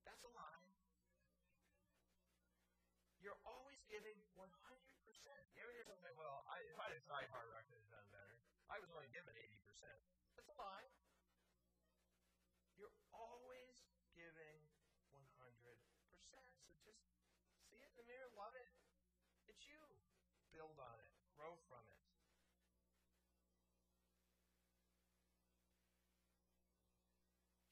That's 0.03 0.23
a 0.27 0.33
lie. 0.35 0.67
You're 3.23 3.39
always 3.47 3.83
giving 3.87 4.19
100%. 4.39 4.47
You 5.55 5.63
ever 5.63 5.73
hear 5.75 5.87
someone 5.87 6.03
say, 6.03 6.15
well, 6.19 6.47
I, 6.51 6.63
if 6.67 6.79
I 6.79 6.91
had 6.95 7.03
tried 7.07 7.31
harder, 7.31 7.55
I 7.55 7.63
could 7.67 7.79
have 7.79 7.91
done 7.91 8.07
better. 8.11 8.39
I 8.71 8.79
was 8.83 8.91
only 8.91 9.11
given 9.15 9.35
80%. 9.35 9.55
That's 10.35 10.51
a 10.51 10.57
lie. 10.59 10.87
build 20.57 20.81
on 20.81 20.97
it, 20.97 21.13
grow 21.37 21.53
from 21.69 21.85
it. 21.85 22.01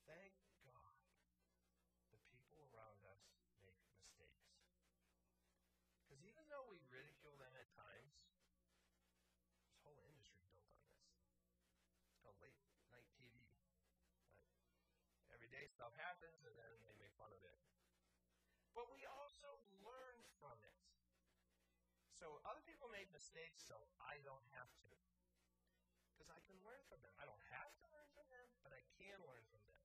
Thank 0.04 0.36
God 0.68 1.00
the 2.12 2.20
people 2.28 2.60
around 2.68 3.00
us 3.08 3.24
make 3.64 3.80
mistakes. 3.96 4.52
Because 6.04 6.20
even 6.28 6.44
though 6.52 6.68
we 6.68 6.76
ridicule 6.92 7.40
them 7.40 7.56
at 7.56 7.72
times, 7.72 8.12
this 9.64 9.80
whole 9.80 9.96
industry 10.04 10.44
built 10.52 10.68
on 10.68 10.84
this. 10.84 11.08
It's 12.12 12.20
called 12.20 12.36
late 12.44 12.60
night 12.92 13.08
TV. 13.16 13.32
Right? 13.64 15.40
Every 15.40 15.48
day 15.48 15.72
stuff 15.72 15.96
happens, 15.96 16.44
and 16.44 16.52
then 16.52 16.72
they 16.84 16.92
make 17.00 17.16
fun 17.16 17.32
of 17.32 17.40
it. 17.48 17.56
But 18.76 18.92
we 18.92 19.08
also 19.08 19.63
so 22.14 22.40
other 22.46 22.62
people 22.64 22.88
made 22.88 23.10
mistakes, 23.10 23.66
so 23.66 23.76
I 24.00 24.22
don't 24.22 24.46
have 24.54 24.70
to. 24.86 24.90
Because 26.14 26.30
I 26.30 26.40
can 26.46 26.56
learn 26.62 26.80
from 26.86 27.02
them. 27.02 27.12
I 27.18 27.26
don't 27.26 27.44
have 27.50 27.74
to 27.82 27.86
learn 27.90 28.08
from 28.14 28.26
them, 28.30 28.46
but 28.62 28.70
I 28.70 28.82
can 28.96 29.18
learn 29.26 29.44
from 29.50 29.60
them. 29.66 29.82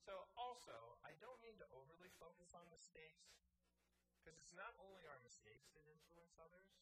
So 0.00 0.28
also, 0.36 1.00
I 1.04 1.16
don't 1.20 1.40
need 1.40 1.56
to 1.60 1.68
overly 1.72 2.12
focus 2.20 2.52
on 2.52 2.64
mistakes, 2.68 3.36
because 4.20 4.36
it's 4.36 4.52
not 4.56 4.76
only 4.80 5.04
our 5.08 5.20
mistakes 5.24 5.72
that 5.76 5.84
influence 5.88 6.36
others, 6.40 6.72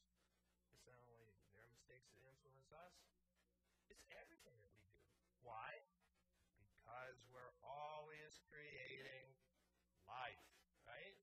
it's 0.75 0.87
not 0.87 0.99
only 1.07 1.31
their 1.55 1.67
mistakes 1.71 2.11
that 2.19 2.26
influence 2.26 2.71
us, 2.75 2.95
it's 3.91 4.02
everything 4.14 4.59
that 4.62 4.71
we 4.75 4.83
do. 4.91 5.02
Why? 5.43 5.83
Because 6.59 7.23
we're 7.31 7.55
always 7.62 8.43
creating 8.50 9.35
life, 10.07 10.43
right? 10.87 11.14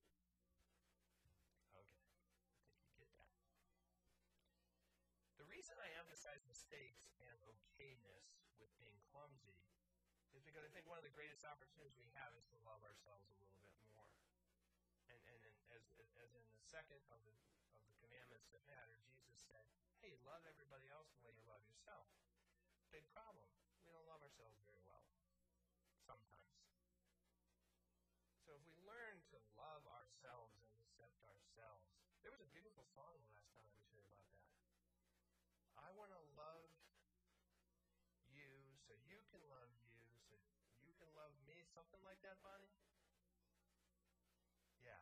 Okay, 1.75 1.83
I 1.83 2.63
think 2.71 2.79
you 2.87 2.95
get 2.95 3.11
that. 3.19 3.31
The 5.35 5.47
reason 5.51 5.75
I 5.79 5.91
emphasize 5.99 6.43
mistakes 6.69 7.09
and 7.25 7.33
okayness 7.49 8.45
with 8.61 8.69
being 8.77 9.01
clumsy 9.09 9.57
is 10.37 10.45
because 10.45 10.61
I 10.61 10.69
think 10.69 10.85
one 10.85 11.01
of 11.01 11.05
the 11.07 11.09
greatest 11.17 11.41
opportunities 11.41 11.97
we 11.97 12.05
have 12.13 12.29
is 12.37 12.45
to 12.53 12.61
love 12.61 12.77
ourselves 12.85 13.25
a 13.25 13.33
little 13.41 13.57
bit 13.65 13.73
more. 13.89 14.05
And, 15.09 15.17
and, 15.33 15.41
and 15.49 15.57
as, 15.73 15.81
as 16.21 16.29
in 16.37 16.45
the 16.45 16.61
second 16.61 17.01
of 17.09 17.25
the, 17.25 17.33
of 17.73 17.81
the 17.89 17.97
commandments 18.05 18.53
that 18.53 18.61
matter, 18.69 19.01
Jesus 19.09 19.41
said, 19.49 19.65
hey, 20.05 20.13
love 20.21 20.45
everybody 20.45 20.85
else 20.93 21.09
the 21.17 21.25
way 21.25 21.33
you 21.33 21.41
love 21.49 21.65
yourself. 21.65 22.05
Big 22.93 23.09
problem. 23.17 23.49
We 23.81 23.89
don't 23.89 24.05
love 24.05 24.21
ourselves 24.21 24.68
Something 41.73 42.03
like 42.03 42.21
that, 42.21 42.35
Bonnie? 42.43 42.69
Yeah. 44.83 44.99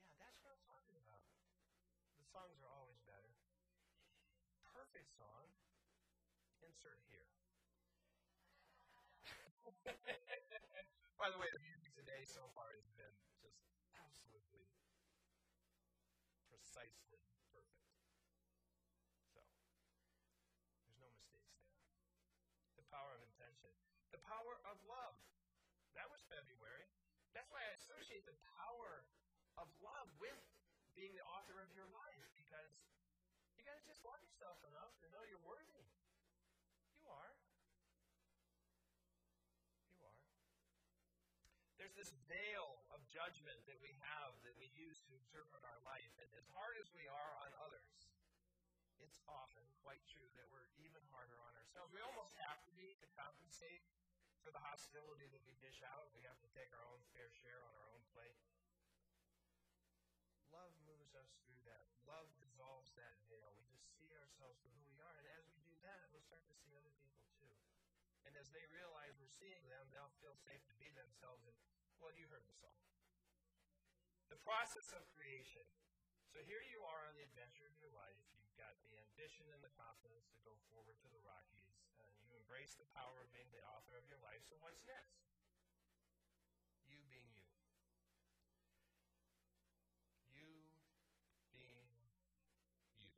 Yeah, 0.00 0.14
that's 0.22 0.40
what 0.40 0.56
I'm 0.56 0.64
talking 0.64 0.96
about. 0.96 1.20
The 2.18 2.26
songs 2.28 2.60
are 2.62 2.72
always 2.72 3.00
better. 3.06 3.32
Perfect 4.74 5.08
song. 5.16 5.48
Insert 6.60 7.00
here. 7.08 7.24
By 11.20 11.28
the 11.32 11.38
way, 11.40 11.48
the 11.52 11.62
music 11.64 11.92
today 11.96 12.24
so 12.28 12.48
far 12.54 12.68
has 12.76 12.88
been 12.96 13.16
just 13.40 13.58
absolutely 13.96 14.68
precisely 16.50 17.20
power 24.26 24.54
of 24.66 24.76
love. 24.90 25.16
That 25.94 26.10
was 26.10 26.20
February. 26.28 26.86
That's 27.32 27.48
why 27.48 27.62
I 27.62 27.72
associate 27.78 28.26
the 28.26 28.36
power 28.58 29.06
of 29.56 29.68
love 29.80 30.08
with 30.20 30.42
being 30.92 31.12
the 31.16 31.24
author 31.24 31.60
of 31.60 31.68
your 31.72 31.88
life 31.92 32.24
because 32.36 32.72
you 33.56 33.64
got 33.64 33.76
to 33.76 33.86
just 33.88 34.04
love 34.04 34.20
yourself 34.24 34.60
enough 34.68 34.92
to 35.04 35.06
know 35.12 35.22
you're 35.28 35.44
worthy. 35.44 35.84
You 37.00 37.08
are. 37.08 37.32
You 39.96 40.00
are. 40.04 40.20
There's 41.80 41.96
this 41.96 42.12
veil 42.28 42.84
of 42.92 43.04
judgment 43.12 43.60
that 43.68 43.78
we 43.80 43.92
have 44.04 44.36
that 44.44 44.56
we 44.56 44.68
use 44.76 45.00
to 45.08 45.12
interpret 45.16 45.64
our 45.64 45.80
life. 45.84 46.12
And 46.20 46.28
as 46.36 46.48
hard 46.56 46.76
as 46.80 46.88
we 46.92 47.04
are 47.08 47.32
on 47.44 47.52
others, 47.64 48.08
it's 49.00 49.20
often 49.28 49.64
quite 49.84 50.00
true 50.08 50.28
that 50.40 50.48
we're 50.48 50.68
even 50.80 51.00
harder 51.12 51.36
on 51.44 51.52
ourselves. 51.56 51.92
We 51.92 52.00
almost 52.00 52.32
have 52.48 52.60
to 52.64 52.72
be 52.74 52.96
to 52.96 53.06
compensate 53.14 53.84
for 54.46 54.54
the 54.54 54.62
hostility 54.62 55.26
that 55.34 55.42
we 55.42 55.58
dish 55.58 55.82
out. 55.82 56.06
We 56.14 56.22
have 56.22 56.38
to 56.38 56.46
take 56.54 56.70
our 56.70 56.86
own 56.86 57.02
fair 57.10 57.26
share 57.42 57.58
on 57.66 57.74
our 57.82 57.90
own 57.98 58.06
plate. 58.14 58.38
Love 60.54 60.70
moves 60.86 61.18
us 61.18 61.34
through 61.42 61.58
that. 61.66 61.82
Love 62.06 62.30
dissolves 62.38 62.94
that 62.94 63.18
veil. 63.26 63.50
We 63.58 63.66
just 63.74 63.90
see 63.98 64.06
ourselves 64.14 64.62
for 64.62 64.70
who 64.78 64.86
we 64.86 65.02
are. 65.02 65.14
And 65.18 65.26
as 65.34 65.50
we 65.50 65.58
do 65.66 65.74
that, 65.82 65.98
we'll 66.14 66.22
start 66.22 66.46
to 66.46 66.54
see 66.62 66.70
other 66.78 66.94
people 67.02 67.26
too. 67.42 67.50
And 68.22 68.38
as 68.38 68.46
they 68.54 68.62
realize 68.70 69.18
we're 69.18 69.34
seeing 69.34 69.66
them, 69.66 69.82
they'll 69.90 70.14
feel 70.22 70.38
safe 70.38 70.62
to 70.70 70.78
be 70.78 70.94
themselves. 70.94 71.42
And, 71.50 71.58
well, 71.98 72.14
you 72.14 72.30
heard 72.30 72.46
the 72.46 72.54
song. 72.62 72.78
The 74.30 74.38
process 74.46 74.94
of 74.94 75.02
creation. 75.18 75.66
So 76.30 76.38
here 76.46 76.62
you 76.70 76.86
are 76.86 77.02
on 77.10 77.18
the 77.18 77.26
adventure 77.26 77.66
of 77.66 77.74
your 77.82 77.90
life. 77.98 78.22
You've 78.38 78.54
got 78.54 78.78
the 78.86 78.94
ambition 78.94 79.50
and 79.50 79.58
the 79.58 79.74
confidence 79.74 80.30
to 80.30 80.38
go 80.46 80.54
forward 80.70 80.94
to 81.02 81.10
the 81.10 81.18
Rockies. 81.26 81.65
Embrace 82.46 82.78
the 82.78 82.86
power 82.94 83.18
of 83.18 83.26
being 83.34 83.50
the 83.50 83.58
author 83.74 83.98
of 83.98 84.06
your 84.06 84.22
life. 84.22 84.38
So 84.46 84.54
what's 84.62 84.78
next? 84.86 85.18
You 86.86 87.02
being 87.10 87.26
you. 87.34 87.42
You 90.30 90.46
being 91.50 91.90
you. 93.02 93.10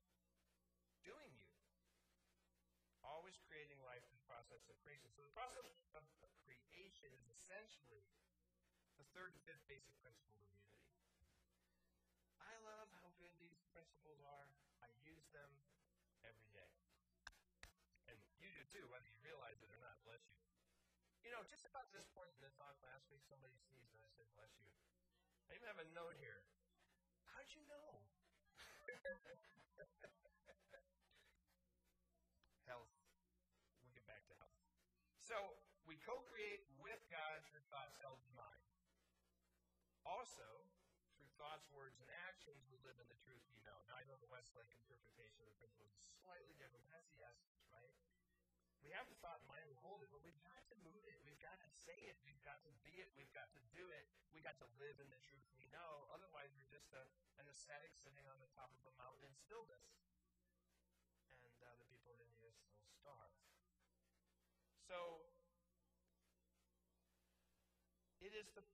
Doing 1.04 1.36
you. 1.36 1.52
Always 3.04 3.36
creating 3.44 3.76
life 3.84 4.00
in 4.08 4.16
the 4.16 4.24
process 4.24 4.64
of 4.72 4.80
creation. 4.80 5.12
So 5.12 5.20
the 5.20 5.36
process 5.36 5.60
of 5.92 6.32
creation 6.48 7.12
is 7.12 7.28
essentially 7.28 8.08
the 8.96 9.04
third 9.12 9.36
and 9.36 9.44
fifth 9.44 9.60
basic 9.68 9.92
principle 10.00 10.32
of 10.32 10.40
unity. 10.40 10.80
I 12.40 12.56
love 12.64 12.88
how 13.04 13.12
good 13.20 13.36
these 13.36 13.60
principles 13.76 14.24
are. 14.24 14.48
I 14.80 14.88
use 15.04 15.28
them 15.36 15.52
every 16.24 16.48
day. 16.56 16.72
And 18.08 18.16
you 18.40 18.48
do 18.56 18.64
too, 18.72 18.88
whether 18.88 19.04
you 19.04 19.20
realize 19.20 19.60
it 19.60 19.68
or 19.68 19.80
not. 19.84 20.00
Bless 20.08 20.24
you. 20.32 20.40
You 21.28 21.36
know, 21.36 21.44
just 21.44 21.68
about 21.68 21.92
this 21.92 22.08
point 22.16 22.32
in 22.32 22.40
the 22.40 22.48
talk 22.56 22.72
last 22.80 23.04
week, 23.12 23.20
somebody 23.28 23.52
sneezed 23.68 23.92
and 23.92 24.00
I 24.00 24.08
said, 24.16 24.24
bless 24.32 24.48
you. 24.64 24.72
I 25.52 25.60
even 25.60 25.68
have 25.68 25.76
a 25.76 25.84
note 25.92 26.16
here. 26.24 26.40
How'd 27.28 27.44
you 27.52 27.60
know? 27.68 28.00
health. 32.72 32.88
We'll 33.84 33.92
get 33.92 34.08
back 34.08 34.24
to 34.32 34.40
health. 34.40 34.56
So, 35.20 35.36
we 35.84 36.00
co 36.00 36.24
create 36.32 36.64
with 36.80 37.04
God 37.12 37.44
through 37.52 37.60
thoughts 37.68 38.00
held 38.00 38.24
in 38.24 38.32
mind. 38.32 38.64
Also, 40.08 40.64
through 41.20 41.28
thoughts, 41.36 41.68
words, 41.76 42.00
and 42.00 42.08
actions, 42.24 42.64
we 42.72 42.80
live 42.88 42.96
in 42.96 43.04
the 43.12 43.20
truth 43.20 43.44
we 43.52 43.60
know. 43.68 43.76
Now, 43.84 44.00
I 44.00 44.04
know 44.08 44.16
the 44.24 44.32
Westlake 44.32 44.72
interpretation 44.72 45.44
of 45.44 45.52
the 45.52 45.60
principle 45.60 45.92
is 45.92 46.00
slightly 46.24 46.56
different, 46.56 46.88
but 46.88 46.96
that's 46.96 47.12
the 47.12 47.20
essence, 47.20 47.60
right? 47.68 47.77
We 48.88 48.96
have 48.96 49.04
the 49.04 49.20
thought 49.20 49.44
in 49.44 49.48
mind, 49.52 49.68
we 49.68 49.76
hold 49.84 50.00
it, 50.00 50.08
but 50.08 50.24
we've 50.24 50.40
got 50.48 50.64
to 50.72 50.76
move 50.80 51.04
it. 51.04 51.20
We've 51.20 51.36
got 51.44 51.60
to 51.60 51.68
say 51.68 52.08
it. 52.08 52.16
We've 52.24 52.40
got 52.40 52.56
to 52.64 52.72
be 52.80 52.96
it. 53.04 53.12
We've 53.20 53.28
got 53.36 53.52
to 53.52 53.60
do 53.76 53.84
it. 53.84 54.08
We've 54.32 54.40
got 54.40 54.56
to 54.64 54.68
live 54.80 54.96
in 54.96 55.12
the 55.12 55.20
truth 55.28 55.44
we 55.60 55.68
know. 55.68 56.08
Otherwise, 56.08 56.56
we're 56.56 56.72
just 56.72 56.88
a, 56.96 57.04
an 57.36 57.44
ascetic 57.52 57.92
sitting 58.00 58.24
on 58.32 58.40
the 58.40 58.48
top 58.56 58.72
of 58.72 58.80
a 58.88 58.94
mountain 58.96 59.28
in 59.28 59.36
stillness. 59.36 59.84
And 61.28 61.60
uh, 61.60 61.76
the 61.76 61.84
people 61.92 62.16
in 62.16 62.20
India 62.32 62.48
still 62.48 62.80
starve. 62.96 63.36
So, 64.80 65.28
it 68.24 68.32
is 68.32 68.48
the 68.56 68.64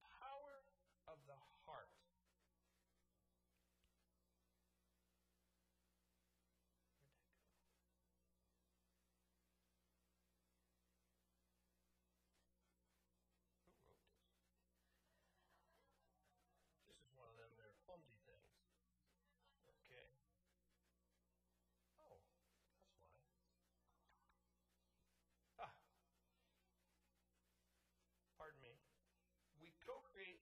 We 29.85 29.93
co-create. 29.93 30.41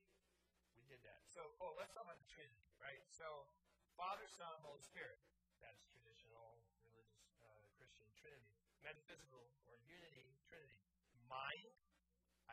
We 0.79 0.87
did 0.87 1.03
that. 1.03 1.27
So, 1.27 1.43
oh, 1.59 1.75
let's 1.75 1.91
talk 1.91 2.07
about 2.07 2.23
the 2.23 2.31
Trinity, 2.31 2.63
right? 2.79 3.03
So, 3.11 3.51
Father, 3.99 4.23
Son, 4.31 4.55
Holy 4.63 4.79
Spirit. 4.79 5.19
That's 5.59 5.83
traditional 5.91 6.63
religious 6.87 7.43
uh, 7.43 7.67
Christian 7.75 8.07
Trinity. 8.15 8.55
Metaphysical 8.87 9.51
or 9.67 9.83
unity 9.83 10.39
Trinity. 10.47 10.79
Mind, 11.27 11.75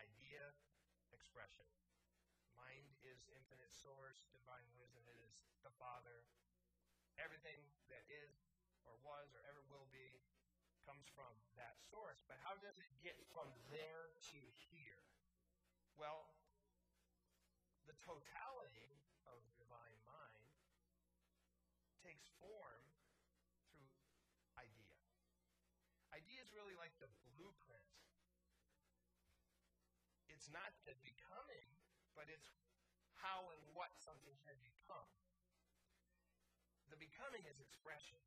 idea, 0.01 0.41
expression. 1.13 1.69
Mind 2.57 2.89
is 3.05 3.21
infinite 3.37 3.69
source, 3.69 4.25
divine 4.33 4.65
wisdom. 4.73 5.05
It 5.13 5.21
is 5.29 5.45
the 5.61 5.69
Father. 5.77 6.25
Everything 7.21 7.61
that 7.93 8.01
is 8.09 8.33
or 8.89 8.97
was 9.05 9.29
or 9.37 9.45
ever 9.45 9.61
will 9.69 9.85
be 9.93 10.09
comes 10.89 11.05
from 11.13 11.37
that 11.53 11.77
source. 11.85 12.17
But 12.25 12.41
how 12.41 12.57
does 12.57 12.81
it 12.81 12.89
get 13.05 13.21
from 13.29 13.45
there 13.69 14.09
to 14.33 14.41
here? 14.73 15.05
Well, 15.93 16.38
totality 18.03 18.99
of 19.27 19.37
the 19.43 19.53
divine 19.59 19.99
mind 20.07 20.49
takes 22.01 22.27
form 22.39 22.83
through 23.69 23.89
idea. 24.55 24.95
Idea 26.15 26.39
is 26.41 26.49
really 26.55 26.75
like 26.79 26.95
the 27.03 27.11
blueprint. 27.35 27.89
It's 30.31 30.47
not 30.49 30.71
the 30.87 30.95
becoming, 31.03 31.67
but 32.15 32.31
it's 32.31 32.47
how 33.19 33.51
and 33.51 33.61
what 33.75 33.91
something 33.99 34.35
can 34.47 34.55
become. 34.63 35.11
The 36.87 36.97
becoming 36.97 37.43
is 37.45 37.59
expression. 37.59 38.23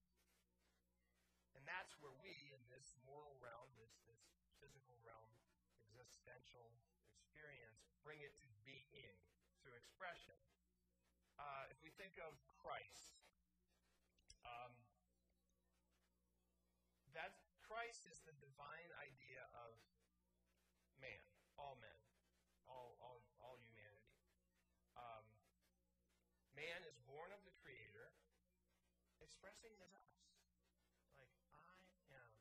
And 1.56 1.64
that's 1.64 1.96
where 1.98 2.14
we, 2.20 2.52
in 2.52 2.62
this 2.68 2.96
moral 3.06 3.37
realm, 3.40 3.70
this, 3.80 3.92
this 4.04 4.20
physical 4.61 5.00
realm, 5.04 5.32
existential 5.88 6.72
experience, 7.16 7.80
bring 8.04 8.20
it 8.20 8.35
to 8.42 8.48
being 8.66 9.21
expression. 9.83 10.38
Uh, 11.38 11.66
if 11.75 11.79
we 11.83 11.90
think 11.99 12.14
of 12.23 12.38
Christ, 12.62 13.18
um, 14.47 14.73
that 17.18 17.35
Christ 17.66 18.07
is 18.07 18.23
the 18.23 18.37
divine 18.38 18.90
idea 19.03 19.42
of 19.59 19.75
man, 21.03 21.18
all 21.59 21.77
men, 21.83 21.99
all, 22.71 22.95
all, 23.03 23.27
all 23.42 23.59
humanity. 23.66 24.23
Um, 24.95 25.27
man 26.55 26.85
is 26.87 26.97
born 27.09 27.35
of 27.35 27.42
the 27.42 27.55
Creator, 27.59 28.12
expressing 29.18 29.75
his 29.83 29.90
us. 29.97 30.14
Like, 31.16 31.33
I 31.57 31.81
am 32.12 32.33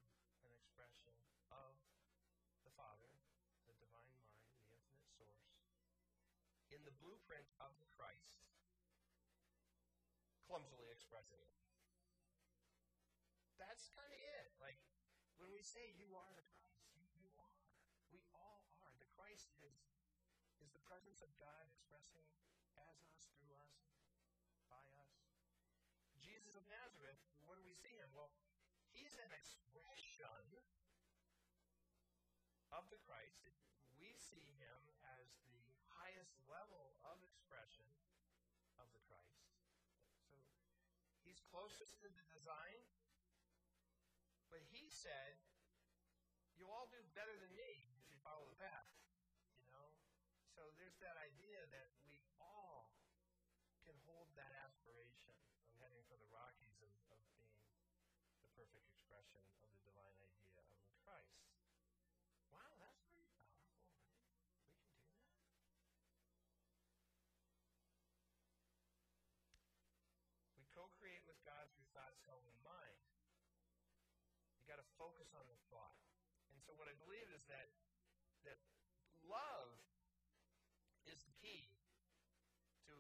an 0.46 0.52
expression 0.52 1.16
of 1.50 1.74
the 2.68 2.74
Father, 2.78 3.10
the 3.66 3.76
divine 3.80 4.14
mind, 4.20 4.46
the 4.68 4.76
infinite 4.76 5.10
source, 5.16 5.48
in 6.72 6.84
the 6.88 6.91
blueprint 7.02 7.46
of 7.60 7.74
Christ, 7.98 8.46
clumsily 10.46 10.88
expressing 10.94 11.42
it. 11.42 11.54
That's 13.58 13.90
kind 13.94 14.10
of 14.10 14.18
it. 14.18 14.50
Like, 14.58 14.78
when 15.38 15.50
we 15.54 15.62
say 15.62 15.94
you 15.98 16.10
are 16.18 16.32
the 16.34 16.46
Christ, 16.58 16.90
you, 16.98 17.06
you 17.18 17.30
are. 17.38 17.62
We 18.14 18.22
all 18.34 18.66
are. 18.82 18.94
The 18.98 19.10
Christ 19.14 19.54
is, 19.66 19.74
is 20.62 20.70
the 20.74 20.82
presence 20.86 21.22
of 21.22 21.30
God 21.38 21.66
expressing 21.70 22.26
as 22.78 22.98
us, 23.14 23.30
through 23.38 23.54
us, 23.62 23.74
by 24.66 24.82
us. 25.02 25.14
Jesus 26.22 26.58
of 26.58 26.66
Nazareth, 26.70 27.18
what 27.46 27.58
do 27.58 27.64
we 27.66 27.78
see 27.78 27.94
him? 27.94 28.10
Well, 28.14 28.34
he's 28.94 29.18
an 29.22 29.34
expression 29.34 30.30
of 32.72 32.88
the 32.90 32.98
Christ. 33.04 33.46
We 34.00 34.16
see 34.18 34.58
him 34.58 34.80
as 35.20 35.28
the 35.46 35.62
highest 36.02 36.34
level 36.50 36.98
of 37.06 37.22
expression 37.22 37.86
of 38.82 38.88
the 38.96 39.04
Christ. 39.06 39.46
So 41.21 41.21
he's 41.32 41.40
closest 41.48 41.96
to 42.04 42.12
the 42.12 42.28
design, 42.28 42.84
but 44.52 44.60
he 44.68 44.92
said, 44.92 45.40
You'll 46.60 46.76
all 46.76 46.92
do 46.92 47.00
better 47.16 47.32
than 47.40 47.56
me 47.56 47.88
if 47.96 48.04
you 48.12 48.20
follow 48.20 48.44
the 48.52 48.60
path. 48.60 48.92
You 49.64 49.72
know? 49.72 49.96
So 50.52 50.68
there's 50.76 51.00
that 51.00 51.16
idea 51.16 51.64
that 51.72 51.88
we 52.04 52.20
all 52.36 52.92
can 53.88 53.96
hold 54.04 54.28
that 54.36 54.52
aspiration 54.60 55.32
of 55.32 55.40
heading 55.80 56.04
for 56.12 56.20
the 56.20 56.28
Rockies 56.28 56.84
of, 56.84 56.92
of 57.16 57.20
being 57.32 57.64
the 58.44 58.52
perfect 58.60 58.84
expression 58.92 59.40
of 59.64 59.72
the 59.72 59.82
divine 59.88 60.20
idea 60.20 60.52
of 60.60 60.68
Christ. 61.08 61.51
So 76.72 76.80
what 76.80 76.88
I 76.88 76.96
believe 77.04 77.28
is 77.36 77.44
that 77.52 77.68
that 78.48 78.56
love 79.28 79.76
is 81.04 81.20
the 81.28 81.36
key 81.44 81.68
to 82.88 82.96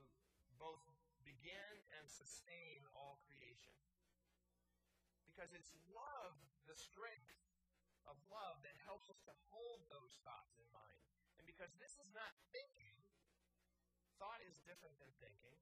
both 0.59 0.83
begin 1.23 1.71
and 1.95 2.03
sustain 2.11 2.83
all 2.91 3.23
creation. 3.23 3.71
Because 5.23 5.55
it's 5.55 5.71
love, 5.95 6.35
the 6.67 6.75
strength 6.75 7.31
of 8.03 8.19
love, 8.27 8.59
that 8.67 8.75
helps 8.83 9.07
us 9.07 9.23
to 9.23 9.31
hold 9.55 9.87
those 9.87 10.19
thoughts 10.27 10.59
in 10.59 10.67
mind. 10.75 10.99
And 11.39 11.47
because 11.47 11.71
this 11.79 11.95
is 11.95 12.11
not 12.11 12.35
thinking, 12.51 12.99
thought 14.19 14.43
is 14.43 14.59
different 14.67 14.99
than 14.99 15.15
thinking. 15.23 15.55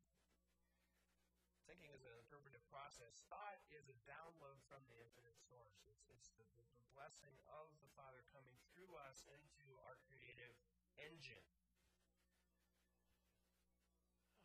Thinking 1.69 1.93
is 1.93 2.01
an 2.01 2.17
interpretive 2.17 2.65
process. 2.73 3.21
Thought 3.29 3.61
is 3.69 3.85
a 3.93 3.97
download 4.09 4.57
from 4.65 4.81
the 4.89 4.97
infinite 5.05 5.37
source. 5.37 5.85
It's, 5.85 6.01
it's 6.09 6.33
the, 6.33 6.41
the, 6.57 6.65
the 6.73 6.81
blessing 6.97 7.37
of 7.45 7.69
the 7.85 7.91
Father 7.93 8.25
coming 8.33 8.57
through 8.73 8.89
us 9.05 9.21
into 9.29 9.77
our 9.85 10.01
creative 10.09 10.49
engine. 10.97 11.45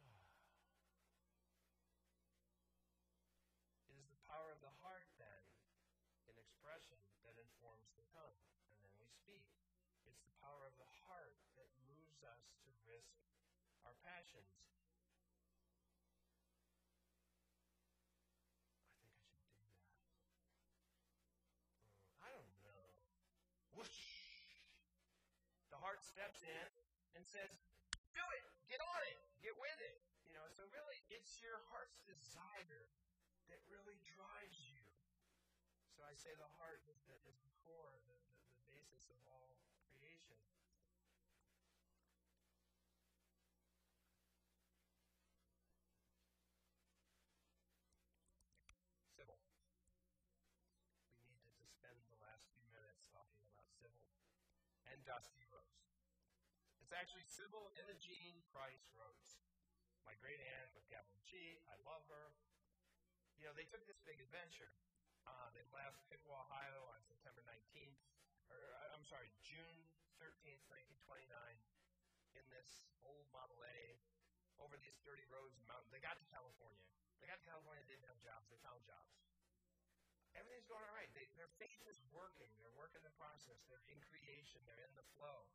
It 3.88 3.96
is 3.96 4.12
the 4.12 4.20
power 4.28 4.52
of 4.52 4.60
the 4.60 4.76
heart, 4.84 5.08
then, 5.16 5.48
in 6.28 6.36
expression, 6.36 7.00
that 7.24 7.40
informs 7.40 7.88
the 7.96 8.04
tongue, 8.12 8.36
and 8.76 8.84
then 8.84 8.92
we 9.00 9.08
speak. 9.08 9.48
It's 10.04 10.20
the 10.28 10.36
power 10.44 10.68
of 10.68 10.76
the 10.76 10.92
heart 11.08 11.40
that 11.56 11.72
moves 11.88 12.20
us 12.20 12.52
to 12.68 12.70
risk 12.84 13.16
our 13.88 13.96
passions. 14.04 14.73
Steps 26.04 26.44
in 26.44 26.68
and 27.16 27.24
says, 27.24 27.48
Do 28.12 28.20
it! 28.36 28.44
Get 28.68 28.76
on 28.84 29.00
it! 29.08 29.18
Get 29.40 29.56
with 29.56 29.80
it! 29.80 29.96
You 30.28 30.36
know, 30.36 30.44
so 30.52 30.60
really, 30.68 31.00
it's 31.08 31.40
your 31.40 31.56
heart's 31.72 31.96
desire 32.04 32.84
that 33.48 33.60
really 33.72 33.96
drives 34.04 34.60
you. 34.68 34.84
So 35.96 36.04
I 36.04 36.12
say 36.12 36.36
the 36.36 36.52
heart 36.60 36.84
is 36.92 37.00
the, 37.08 37.16
is 37.24 37.40
the 37.40 37.52
core, 37.64 37.96
the, 38.04 38.16
the, 38.28 38.36
the 38.52 38.64
basis 38.68 39.08
of 39.08 39.16
all 39.32 39.56
creation. 39.96 40.36
Spend 51.80 51.96
the 52.12 52.20
last 52.20 52.44
few 52.52 52.68
minutes 52.68 53.08
talking 53.08 53.40
about 53.56 53.72
Sybil 53.80 54.04
and 54.92 55.00
dusty. 55.08 55.53
It's 56.84 56.92
actually 56.92 57.24
Sybil 57.24 57.72
Imogene 57.80 58.44
Price 58.52 58.92
Roads. 58.92 59.40
My 60.04 60.12
great 60.20 60.36
aunt 60.36 60.68
with 60.76 60.84
Gavel 60.92 61.16
G. 61.24 61.56
I 61.64 61.80
love 61.80 62.04
her. 62.12 62.28
You 63.40 63.48
know, 63.48 63.56
they 63.56 63.64
took 63.64 63.88
this 63.88 64.04
big 64.04 64.20
adventure. 64.20 64.68
Uh, 65.24 65.48
they 65.56 65.64
left 65.72 66.04
Piqua, 66.12 66.44
Ohio 66.44 66.92
on 66.92 67.00
September 67.08 67.40
19th, 67.48 67.96
or 68.52 68.60
I'm 68.92 69.00
sorry, 69.08 69.32
June 69.40 69.80
13th, 70.20 70.60
1929, 71.08 71.24
in 72.36 72.44
this 72.52 72.84
old 73.00 73.24
Model 73.32 73.56
A 73.64 73.96
over 74.60 74.76
these 74.76 75.00
dirty 75.08 75.24
roads 75.32 75.56
and 75.56 75.64
mountains. 75.64 75.88
They 75.88 76.04
got 76.04 76.20
to 76.20 76.26
California. 76.28 76.84
They 77.24 77.32
got 77.32 77.40
to 77.40 77.48
California, 77.48 77.80
they 77.88 77.96
didn't 77.96 78.12
have 78.12 78.20
jobs, 78.20 78.52
they 78.52 78.60
found 78.60 78.84
jobs. 78.84 79.24
Everything's 80.36 80.68
going 80.68 80.84
all 80.84 80.98
right. 81.00 81.08
They, 81.16 81.32
their 81.40 81.48
faith 81.56 81.80
is 81.88 81.96
working. 82.12 82.52
They're 82.60 82.76
working 82.76 83.00
the 83.00 83.16
process. 83.16 83.64
They're 83.72 83.86
in 83.88 83.96
creation. 84.12 84.60
They're 84.68 84.84
in 84.84 84.92
the 84.98 85.06
flow. 85.16 85.48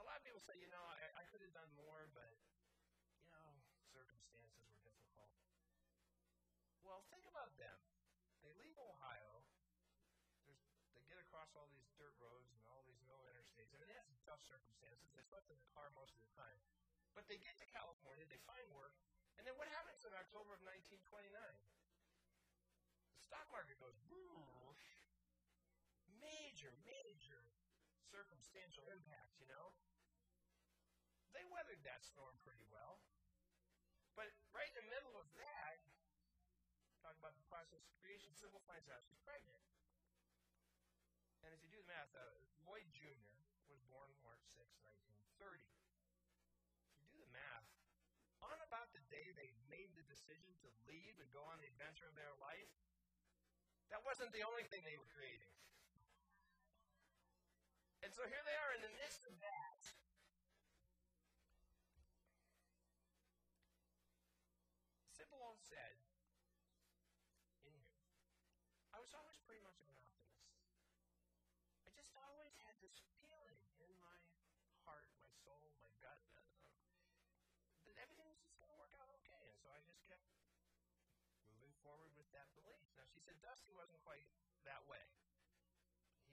A 0.00 0.04
lot 0.08 0.16
of 0.16 0.24
people 0.24 0.40
say, 0.40 0.56
you 0.56 0.72
know, 0.72 0.80
I, 0.80 1.20
I 1.20 1.24
could 1.28 1.44
have 1.44 1.52
done 1.52 1.68
more, 1.76 2.08
but, 2.16 2.32
you 3.20 3.28
know, 3.36 3.52
circumstances 3.92 4.64
were 4.64 4.80
difficult. 4.80 5.28
Well, 6.80 7.04
think 7.12 7.28
about 7.28 7.52
them. 7.60 7.76
They 8.40 8.56
leave 8.56 8.80
Ohio. 8.80 9.44
They 10.96 11.04
get 11.04 11.20
across 11.20 11.52
all 11.52 11.68
these 11.68 11.92
dirt 12.00 12.16
roads 12.16 12.48
and 12.56 12.64
all 12.72 12.80
these 12.88 13.04
no 13.04 13.20
interstates. 13.28 13.68
Mean, 13.76 13.84
they 13.84 14.00
have 14.00 14.08
some 14.08 14.24
tough 14.24 14.40
circumstances. 14.40 15.12
They 15.12 15.20
slept 15.28 15.52
in 15.52 15.60
the 15.60 15.68
car 15.76 15.92
most 15.92 16.16
of 16.16 16.24
the 16.24 16.32
time. 16.32 16.56
But 17.12 17.28
they 17.28 17.36
get 17.36 17.60
to 17.60 17.68
California, 17.68 18.24
they 18.24 18.40
find 18.48 18.64
work, 18.72 18.96
and 19.36 19.44
then 19.44 19.52
what 19.60 19.68
happens 19.68 20.00
in 20.04 20.12
October 20.16 20.56
of 20.56 20.62
1929? 20.64 21.28
The 23.16 23.20
stock 23.20 23.44
market 23.52 23.76
goes 23.76 23.96
whoosh. 24.08 24.86
Major, 26.20 26.72
major 26.84 27.40
circumstantial 28.08 28.84
impact, 28.92 29.36
you 29.40 29.48
know? 29.48 29.72
They 31.34 31.46
weathered 31.48 31.82
that 31.86 32.02
storm 32.02 32.34
pretty 32.42 32.64
well. 32.70 32.98
But 34.18 34.30
right 34.50 34.68
in 34.68 34.76
the 34.76 34.88
middle 34.90 35.14
of 35.16 35.26
that, 35.38 35.78
talking 37.00 37.22
about 37.22 37.38
the 37.38 37.46
process 37.46 37.80
of 37.86 37.92
creation, 38.02 38.34
Sybil 38.34 38.60
finds 38.66 38.90
out 38.90 39.00
she's 39.06 39.20
pregnant. 39.22 39.62
And 41.46 41.54
if 41.56 41.62
you 41.64 41.70
do 41.72 41.80
the 41.80 41.88
math, 41.88 42.12
uh, 42.12 42.22
Lloyd 42.68 42.86
Jr. 42.92 43.32
was 43.70 43.80
born 43.88 44.10
March 44.20 44.44
6, 44.58 44.68
1930. 44.84 45.64
If 46.92 47.00
you 47.00 47.08
do 47.16 47.20
the 47.24 47.32
math, 47.32 47.64
on 48.44 48.58
about 48.66 48.92
the 48.92 49.00
day 49.08 49.32
they 49.36 49.50
made 49.72 49.88
the 49.96 50.04
decision 50.04 50.52
to 50.66 50.68
leave 50.84 51.16
and 51.16 51.28
go 51.32 51.40
on 51.48 51.56
the 51.64 51.68
adventure 51.70 52.08
of 52.08 52.16
their 52.18 52.34
life, 52.42 52.68
that 53.88 54.04
wasn't 54.04 54.30
the 54.36 54.44
only 54.44 54.62
thing 54.68 54.84
they 54.84 55.00
were 55.00 55.08
creating. 55.16 55.50
And 58.04 58.12
so 58.14 58.24
here 58.26 58.42
they 58.44 58.56
are 58.56 58.72
in 58.76 58.82
the 58.84 58.94
midst 59.00 59.24
of 59.28 59.34
that. 59.40 59.69
Said, 65.70 65.94
in 67.62 67.74
I 68.90 68.98
was 68.98 69.14
always 69.14 69.38
pretty 69.46 69.62
much 69.62 69.78
an 69.86 69.94
optimist. 70.02 70.50
I 71.86 71.94
just 71.94 72.10
always 72.18 72.50
had 72.66 72.74
this 72.82 72.98
feeling 73.14 73.54
in 73.78 73.94
my 74.02 74.18
heart, 74.82 75.06
my 75.22 75.30
soul, 75.46 75.70
my 75.78 75.94
gut, 76.02 76.18
uh, 76.34 76.42
that 77.86 77.94
everything 78.02 78.26
was 78.26 78.42
just 78.42 78.58
going 78.58 78.74
to 78.74 78.78
work 78.82 78.90
out 78.98 79.14
okay. 79.22 79.46
And 79.46 79.58
so 79.62 79.70
I 79.70 79.78
just 79.86 80.02
kept 80.10 80.26
moving 81.46 81.70
forward 81.86 82.10
with 82.18 82.26
that 82.34 82.50
belief. 82.58 82.82
Now, 82.98 83.06
she 83.14 83.22
said 83.22 83.38
Dusty 83.38 83.70
wasn't 83.70 84.02
quite 84.02 84.26
that 84.66 84.82
way. 84.90 85.06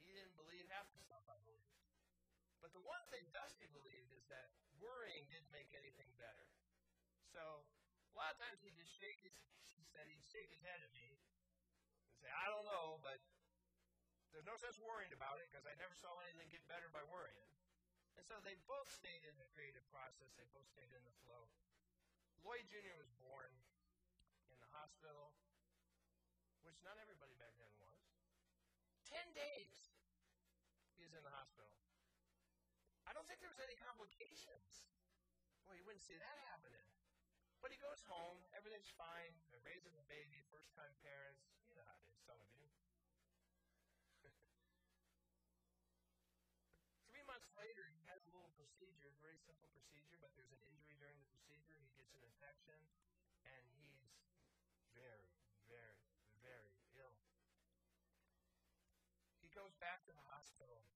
He 0.02 0.18
didn't 0.18 0.34
believe 0.34 0.66
half 0.74 0.90
the 0.98 1.02
stuff 1.06 1.22
I 1.30 1.38
believed. 1.46 1.78
But 2.58 2.74
the 2.74 2.82
one 2.82 3.06
thing 3.14 3.22
Dusty 3.30 3.70
believed 3.70 4.10
is 4.18 4.26
that 4.34 4.50
worrying 4.82 5.30
didn't 5.30 5.54
make 5.54 5.70
anything 5.78 6.10
better. 6.18 6.50
So 7.30 7.62
a 8.18 8.26
lot 8.26 8.34
of 8.34 8.42
times 8.42 8.58
he'd 8.66 8.74
just 8.74 8.90
shake 8.98 9.22
his, 9.22 9.38
he 9.78 9.86
said 9.94 10.10
he'd 10.10 10.26
shake 10.26 10.50
his 10.50 10.58
head 10.66 10.82
at 10.82 10.90
me 10.90 11.06
and 11.14 12.18
say, 12.18 12.34
I 12.34 12.50
don't 12.50 12.66
know, 12.66 12.98
but 13.06 13.22
there's 14.34 14.50
no 14.50 14.58
sense 14.58 14.74
worrying 14.82 15.14
about 15.14 15.38
it 15.38 15.46
because 15.54 15.70
I 15.70 15.78
never 15.78 15.94
saw 15.94 16.18
anything 16.26 16.50
get 16.50 16.66
better 16.66 16.90
by 16.90 17.06
worrying. 17.14 17.46
And 18.18 18.26
so 18.26 18.42
they 18.42 18.58
both 18.66 18.90
stayed 18.90 19.22
in 19.22 19.38
the 19.38 19.46
creative 19.54 19.86
process. 19.94 20.34
They 20.34 20.50
both 20.50 20.66
stayed 20.66 20.90
in 20.90 21.06
the 21.06 21.14
flow. 21.22 21.46
Lloyd 22.42 22.66
Jr. 22.66 22.98
was 22.98 23.14
born 23.22 23.54
in 24.50 24.58
the 24.66 24.72
hospital, 24.74 25.38
which 26.66 26.82
not 26.82 26.98
everybody 26.98 27.38
back 27.38 27.54
then 27.62 27.70
was. 27.78 28.02
Ten 29.06 29.30
days 29.38 29.94
he 30.98 31.06
was 31.06 31.14
in 31.14 31.22
the 31.22 31.34
hospital. 31.38 31.70
I 33.06 33.14
don't 33.14 33.30
think 33.30 33.46
there 33.46 33.54
was 33.54 33.62
any 33.62 33.78
complications. 33.78 34.90
Boy, 35.70 35.78
you 35.78 35.86
wouldn't 35.86 36.02
see 36.02 36.18
that 36.18 36.38
happening. 36.50 36.97
But 37.68 37.76
he 37.76 37.84
goes 37.84 38.00
home, 38.08 38.40
everything's 38.56 38.88
fine. 38.96 39.36
They're 39.52 39.60
raising 39.68 39.92
the 39.92 40.08
baby, 40.08 40.40
first 40.48 40.72
time 40.72 40.88
parents. 41.04 41.44
You 41.68 41.76
know 41.76 41.84
how 41.84 42.00
it 42.00 42.08
is, 42.08 42.16
some 42.24 42.40
of 42.40 42.48
you. 42.56 42.64
Three 47.12 47.28
months 47.28 47.52
later, 47.60 47.84
he 47.92 48.08
has 48.08 48.24
a 48.24 48.32
little 48.32 48.56
procedure, 48.56 49.12
a 49.12 49.20
very 49.20 49.36
simple 49.44 49.68
procedure, 49.76 50.16
but 50.16 50.32
there's 50.40 50.56
an 50.56 50.64
injury 50.64 50.96
during 50.96 51.20
the 51.20 51.28
procedure. 51.28 51.76
He 51.84 51.92
gets 52.00 52.16
an 52.16 52.24
infection, 52.24 52.80
and 53.44 53.64
he's 53.76 54.16
very, 54.96 55.36
very, 55.68 56.08
very 56.40 56.72
ill. 56.96 57.20
He 59.44 59.52
goes 59.52 59.76
back 59.84 60.08
to 60.08 60.16
the 60.16 60.24
hospital, 60.32 60.88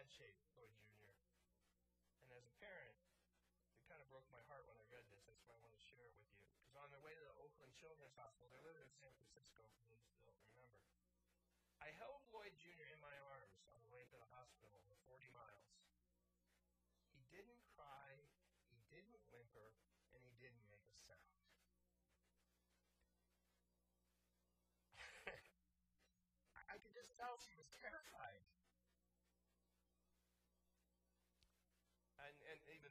bad 0.00 0.08
shape, 0.16 0.40
Lloyd 0.56 0.72
Jr. 0.80 1.12
And 2.24 2.32
as 2.32 2.48
a 2.48 2.54
parent, 2.56 2.96
it 3.76 3.84
kind 3.84 4.00
of 4.00 4.08
broke 4.08 4.24
my 4.32 4.40
heart 4.48 4.64
when 4.64 4.80
I 4.80 4.84
read 4.88 5.04
this. 5.12 5.28
That's 5.28 5.44
why 5.44 5.52
I 5.52 5.60
want 5.60 5.76
to 5.76 5.82
share 5.92 6.08
it 6.08 6.16
with 6.16 6.24
you. 6.32 6.40
Because 6.56 6.72
on 6.80 6.88
their 6.88 7.04
way 7.04 7.12
to 7.12 7.20
the 7.20 7.36
Oakland 7.36 7.68
Children's 7.76 8.16
Hospital, 8.16 8.48
they're 8.48 8.64
living 8.64 8.80
in 8.80 8.88
San 8.96 9.12
Francisco, 9.12 9.60
for 9.60 9.92
those 9.92 10.00
who 10.08 10.16
don't 10.24 10.40
remember. 10.56 10.80
I 11.84 11.92
held 12.00 12.24
Lloyd 12.32 12.56
Jr. 12.56 12.88
in 12.88 12.96
my 13.04 13.12
arms 13.28 13.60
on 13.68 13.76
the 13.84 13.92
way 13.92 14.08
to 14.08 14.16
the 14.16 14.24
hospital, 14.32 14.80
40 15.04 15.28
miles. 15.36 15.68
He 17.12 17.20
didn't 17.28 17.60
cry, 17.76 18.24
he 18.72 18.80
didn't 18.88 19.20
whimper, 19.28 19.76
and 20.16 20.24
he 20.24 20.32
didn't 20.40 20.64
make 20.72 20.88
a 20.88 20.96
sound. 20.96 21.44
I 26.72 26.80
could 26.80 26.96
just 26.96 27.12
tell 27.20 27.36
she 27.36 27.52
was 27.52 27.68
terrified. 27.84 28.40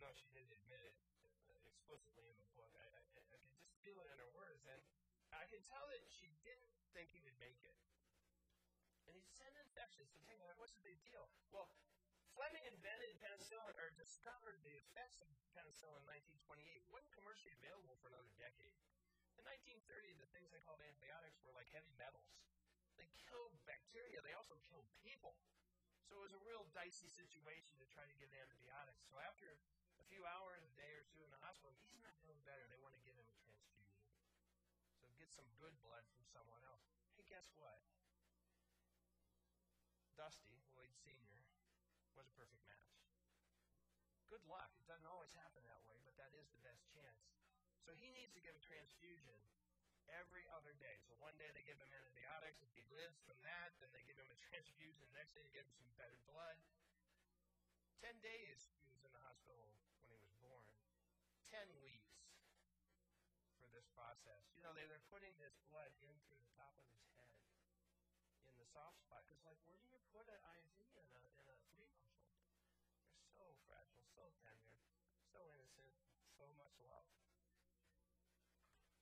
Even 0.10 0.18
she 0.18 0.34
didn't 0.34 0.58
admit 0.66 0.82
it 0.82 0.98
uh, 1.46 1.70
explicitly 1.70 2.26
in 2.26 2.38
the 2.42 2.50
book, 2.58 2.74
I, 2.74 2.82
I, 2.82 3.02
I 3.14 3.22
could 3.30 3.46
just 3.46 3.62
feel 3.86 3.94
it 4.02 4.10
in 4.10 4.18
her 4.18 4.34
words. 4.34 4.66
And 4.66 4.82
I 5.30 5.46
could 5.54 5.62
tell 5.62 5.86
that 5.86 6.02
she 6.10 6.34
didn't 6.42 6.74
think 6.98 7.14
he 7.14 7.22
would 7.22 7.38
make 7.38 7.62
it. 7.62 7.78
And 9.06 9.14
he 9.14 9.22
sent 9.30 9.54
infections 9.62 10.10
to 10.18 10.20
hang 10.26 10.42
on, 10.42 10.58
what's 10.58 10.74
the 10.74 10.82
big 10.82 10.98
deal? 11.06 11.30
Well, 11.54 11.70
Fleming 12.34 12.66
invented 12.74 13.22
penicillin, 13.22 13.78
or 13.78 13.94
discovered 14.02 14.58
the 14.66 14.74
effects 14.82 15.22
of 15.22 15.30
penicillin 15.54 16.02
in 16.02 16.10
1928. 16.50 16.58
It 16.58 16.90
wasn't 16.90 17.14
commercially 17.14 17.54
available 17.62 17.94
for 18.02 18.10
another 18.10 18.34
decade. 18.42 18.74
In 19.38 19.46
1930, 19.46 20.18
the 20.18 20.30
things 20.34 20.50
they 20.50 20.64
called 20.66 20.82
antibiotics 20.82 21.38
were 21.46 21.54
like 21.54 21.70
heavy 21.70 21.94
metals. 22.02 22.34
They 22.98 23.06
killed 23.30 23.54
bacteria, 23.70 24.26
they 24.26 24.34
also 24.34 24.58
killed 24.74 24.90
people. 25.06 25.38
So 26.10 26.18
it 26.26 26.34
was 26.34 26.34
a 26.34 26.42
real 26.42 26.66
dicey 26.74 27.06
situation 27.14 27.78
to 27.78 27.86
try 27.94 28.02
to 28.10 28.16
give 28.18 28.34
antibiotics. 28.34 29.06
So 29.06 29.22
after 29.22 29.54
few 30.10 30.26
hours, 30.26 30.66
a 30.66 30.74
day 30.74 30.90
or 30.98 31.06
two 31.14 31.22
in 31.22 31.30
the 31.30 31.38
hospital, 31.46 31.70
he's 31.94 32.02
not 32.02 32.18
feeling 32.26 32.42
better. 32.42 32.66
They 32.66 32.82
want 32.82 32.98
to 32.98 33.04
give 33.06 33.14
him 33.14 33.30
a 33.30 33.38
transfusion. 33.46 34.02
So 34.98 35.06
get 35.22 35.30
some 35.30 35.46
good 35.62 35.78
blood 35.86 36.02
from 36.10 36.26
someone 36.34 36.66
else. 36.66 36.82
Hey, 37.14 37.30
guess 37.30 37.46
what? 37.54 37.78
Dusty, 40.18 40.66
Lloyd 40.74 40.92
Sr., 41.06 41.46
was 42.18 42.26
a 42.26 42.34
perfect 42.36 42.66
match. 42.66 42.90
Good 44.34 44.44
luck. 44.50 44.74
It 44.82 44.90
doesn't 44.90 45.08
always 45.08 45.32
happen 45.38 45.62
that 45.70 45.80
way, 45.86 46.02
but 46.04 46.18
that 46.18 46.34
is 46.36 46.50
the 46.52 46.62
best 46.66 46.84
chance. 46.90 47.22
So 47.86 47.94
he 47.94 48.10
needs 48.10 48.34
to 48.34 48.42
get 48.42 48.58
a 48.58 48.62
transfusion 48.66 49.40
every 50.10 50.44
other 50.58 50.74
day. 50.82 50.98
So 51.06 51.14
one 51.22 51.38
day 51.38 51.54
they 51.54 51.64
give 51.64 51.78
him 51.78 51.90
antibiotics. 51.94 52.66
If 52.66 52.74
he 52.74 52.84
lives 52.92 53.22
from 53.24 53.38
that, 53.46 53.78
then 53.78 53.94
they 53.94 54.02
give 54.10 54.18
him 54.18 54.28
a 54.28 54.38
transfusion. 54.50 55.06
The 55.14 55.18
next 55.22 55.38
day 55.38 55.46
they 55.46 55.54
give 55.54 55.70
him 55.70 55.78
some 55.78 55.94
better 56.02 56.18
blood. 56.26 56.58
Ten 58.02 58.18
days 58.26 58.74
10 61.60 61.68
weeks 61.84 62.16
for 63.60 63.68
this 63.76 63.84
process. 63.92 64.48
You 64.56 64.64
know, 64.64 64.72
they're 64.72 65.04
putting 65.12 65.36
this 65.44 65.52
blood 65.68 65.92
in 66.00 66.16
through 66.24 66.40
the 66.40 66.54
top 66.56 66.72
of 66.80 66.88
his 66.88 67.04
head 67.12 67.36
in 68.48 68.56
the 68.56 68.64
soft 68.72 68.96
spot. 69.04 69.28
It's 69.28 69.44
like, 69.44 69.60
where 69.68 69.76
do 69.76 69.84
you 69.92 70.00
put 70.16 70.24
an 70.32 70.40
IV 70.40 70.72
in 70.96 71.04
a, 71.04 71.20
in 71.36 71.46
a 71.52 71.58
three 71.68 71.84
month 71.92 72.16
old? 72.16 72.48
They're 73.12 73.28
so 73.36 73.52
fragile, 73.68 74.08
so 74.16 74.32
tender, 74.40 74.72
so 75.36 75.44
innocent, 75.52 75.92
so 76.40 76.48
much 76.56 76.72
love. 76.80 77.12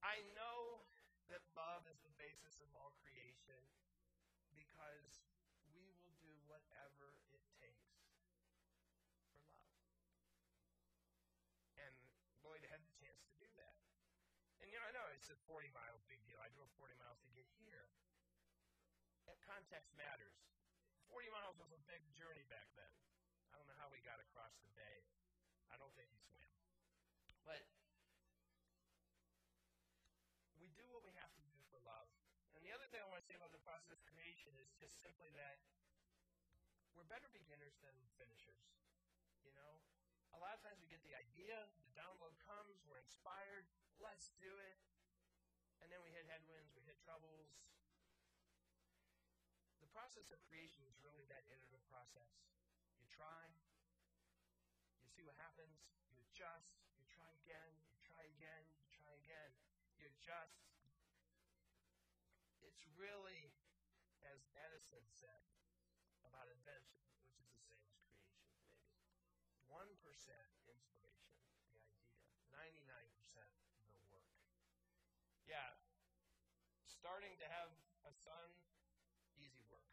I 0.01 0.25
know 0.33 0.76
It's 15.17 15.33
a 15.33 15.39
40 15.49 15.73
mile 15.73 15.97
big 16.05 16.21
deal. 16.29 16.37
I 16.37 16.53
drove 16.53 16.69
40 16.77 16.93
miles 17.01 17.17
to 17.25 17.29
get 17.33 17.49
here. 17.57 17.89
That 19.25 19.41
context 19.41 19.89
matters. 19.97 20.37
40 21.09 21.33
miles 21.33 21.57
was 21.57 21.73
a 21.73 21.81
big 21.89 22.05
journey 22.13 22.45
back 22.53 22.69
then. 22.77 22.93
I 23.49 23.57
don't 23.57 23.65
know 23.65 23.73
how 23.81 23.89
we 23.89 23.97
got 24.05 24.21
across 24.21 24.53
the 24.61 24.69
bay. 24.77 25.01
I 25.73 25.81
don't 25.81 25.89
think 25.97 26.13
he 26.13 26.21
swam. 26.21 26.53
But 27.49 27.65
we 30.61 30.69
do 30.77 30.85
what 30.93 31.01
we 31.01 31.09
have 31.17 31.33
to 31.33 31.43
do 31.49 31.57
for 31.73 31.81
love. 31.81 32.13
And 32.53 32.61
the 32.61 32.69
other 32.69 32.85
thing 32.93 33.01
I 33.01 33.09
want 33.09 33.25
to 33.25 33.27
say 33.27 33.33
about 33.33 33.49
the 33.49 33.63
process 33.65 33.97
of 33.97 33.99
creation 34.13 34.53
is 34.61 34.69
just 34.77 35.01
simply 35.01 35.33
that 35.33 35.57
we're 36.93 37.09
better 37.09 37.33
beginners 37.33 37.73
than 37.81 37.97
finishers. 38.21 38.69
You 39.41 39.57
know, 39.57 39.81
a 40.37 40.37
lot 40.37 40.53
of 40.53 40.61
times 40.61 40.77
we 40.77 40.93
get 40.93 41.01
the 41.01 41.17
idea, 41.17 41.57
the 41.89 41.93
download 41.97 42.37
comes, 42.45 42.85
we're 42.85 43.01
inspired, 43.01 43.65
let's 43.97 44.29
do 44.37 44.53
it. 44.61 44.77
And 45.81 45.87
then 45.93 46.01
we 46.01 46.09
hit 46.11 46.25
headwinds, 46.27 46.73
we 46.73 46.83
hit 46.83 46.97
troubles. 47.01 47.51
The 49.81 49.89
process 49.93 50.29
of 50.33 50.41
creation 50.49 50.83
is 50.89 50.97
really 51.01 51.25
that 51.29 51.45
iterative 51.47 51.85
process. 51.87 52.31
You 52.99 53.07
try, 53.09 53.49
you 55.01 55.09
see 55.09 55.23
what 55.23 55.37
happens, 55.37 55.77
you 56.09 56.17
adjust, 56.21 56.73
you 56.97 57.05
try 57.09 57.29
again, 57.45 57.71
you 57.93 57.99
try 58.03 58.25
again, 58.25 58.65
you 58.89 58.97
try 58.97 59.13
again 59.21 59.51
you're 59.97 60.13
just, 60.21 60.61
it's 62.61 62.85
really, 62.93 63.49
as 64.21 64.45
Edison 64.53 65.01
said 65.09 65.41
about 66.21 66.45
invention, 66.53 67.01
which 67.17 67.41
is 67.41 67.49
the 67.49 67.65
same 67.65 67.81
as 67.81 67.89
creation, 67.97 68.45
maybe. 68.53 68.77
1% 69.73 69.89
inspiration, 70.69 71.41
the 71.49 71.73
idea, 71.73 71.81
99% 72.53 72.85
the 73.89 74.05
work. 74.13 74.29
Yeah, 75.49 75.73
starting 76.97 77.37
to 77.37 77.45
have 77.53 77.69
a 78.09 78.13
son, 78.25 78.49
easy 79.37 79.61
work. 79.69 79.85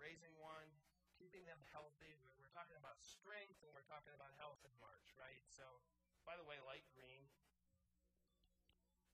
Raising 0.00 0.32
one, 0.40 0.72
keeping 1.20 1.44
them 1.44 1.60
healthy. 1.68 2.16
We're 2.40 2.50
talking 2.56 2.80
about 2.80 2.96
strength 3.04 3.60
and 3.60 3.68
we're 3.76 3.84
talking 3.84 4.16
about 4.16 4.32
health 4.40 4.64
in 4.64 4.72
March, 4.80 5.12
right? 5.20 5.44
So, 5.52 5.84
by 6.24 6.40
the 6.40 6.48
way, 6.48 6.56
light 6.64 6.88
green, 6.96 7.28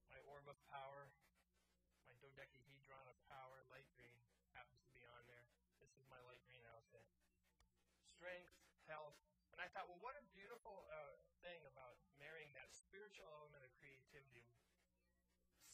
my 0.06 0.22
orb 0.30 0.46
of 0.46 0.56
power, 0.70 1.10
my 2.06 2.14
dodecahedron 2.22 3.06
of 3.10 3.18
power, 3.26 3.66
light 3.68 3.90
green, 3.98 4.22
happens 4.54 4.80
to 4.86 4.94
be 4.94 5.02
on 5.02 5.26
there. 5.26 5.44
This 5.82 5.90
is 5.98 6.06
my 6.06 6.22
light 6.30 6.40
green 6.46 6.62
outfit. 6.78 7.04
Strength, 8.06 8.54
health. 8.86 9.18
And 9.50 9.58
I 9.58 9.66
thought, 9.74 9.90
well, 9.90 10.00
what 10.00 10.14
a 10.14 10.24
beautiful 10.30 10.86
uh, 10.94 11.18
thing 11.42 11.58
about 11.66 11.98
marrying 12.22 12.54
that 12.54 12.70
spiritual 12.70 13.26
element 13.26 13.67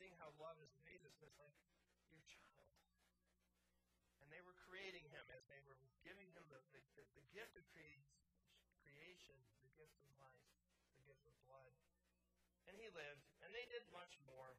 seeing 0.05 0.21
how 0.21 0.29
love 0.37 0.61
is 0.61 0.69
Jesus, 0.85 1.17
it's 1.25 1.41
like 1.41 1.57
your 2.13 2.21
child. 2.29 2.69
And 4.21 4.29
they 4.29 4.45
were 4.45 4.53
creating 4.69 5.09
him 5.09 5.25
as 5.33 5.41
they 5.49 5.57
were 5.65 5.81
giving 6.05 6.29
him 6.37 6.45
the, 6.53 6.61
the, 6.77 6.81
the, 7.01 7.05
the 7.17 7.25
gift 7.33 7.57
of 7.57 7.65
creation, 8.85 9.33
the 9.65 9.73
gift 9.81 9.97
of 10.05 10.13
life, 10.21 10.45
the 10.93 11.09
gift 11.09 11.25
of 11.25 11.33
blood. 11.49 11.73
And 12.69 12.77
he 12.77 12.93
lived, 12.93 13.25
and 13.41 13.49
they 13.57 13.65
did 13.73 13.81
much 13.97 14.21
more. 14.29 14.53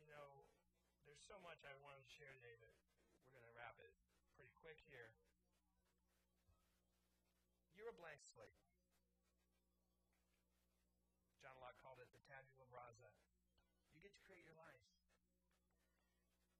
You 0.00 0.08
know, 0.08 0.40
there's 1.04 1.20
so 1.28 1.36
much 1.44 1.60
I 1.68 1.76
want 1.84 2.00
to 2.00 2.04
share 2.16 2.32
today 2.40 2.56
that 2.64 2.72
we're 3.28 3.36
going 3.36 3.44
to 3.44 3.52
wrap 3.60 3.76
it 3.84 3.92
pretty 4.32 4.56
quick 4.64 4.80
here. 4.88 5.12
You're 7.80 7.96
a 7.96 7.96
blank 7.96 8.20
slate. 8.36 8.60
John 11.40 11.56
Locke 11.64 11.80
called 11.80 11.96
it 12.04 12.12
the 12.12 12.20
tabula 12.28 12.68
rasa. 12.68 13.08
You 13.96 14.04
get 14.04 14.12
to 14.12 14.20
create 14.28 14.44
your 14.44 14.52
life. 14.60 14.84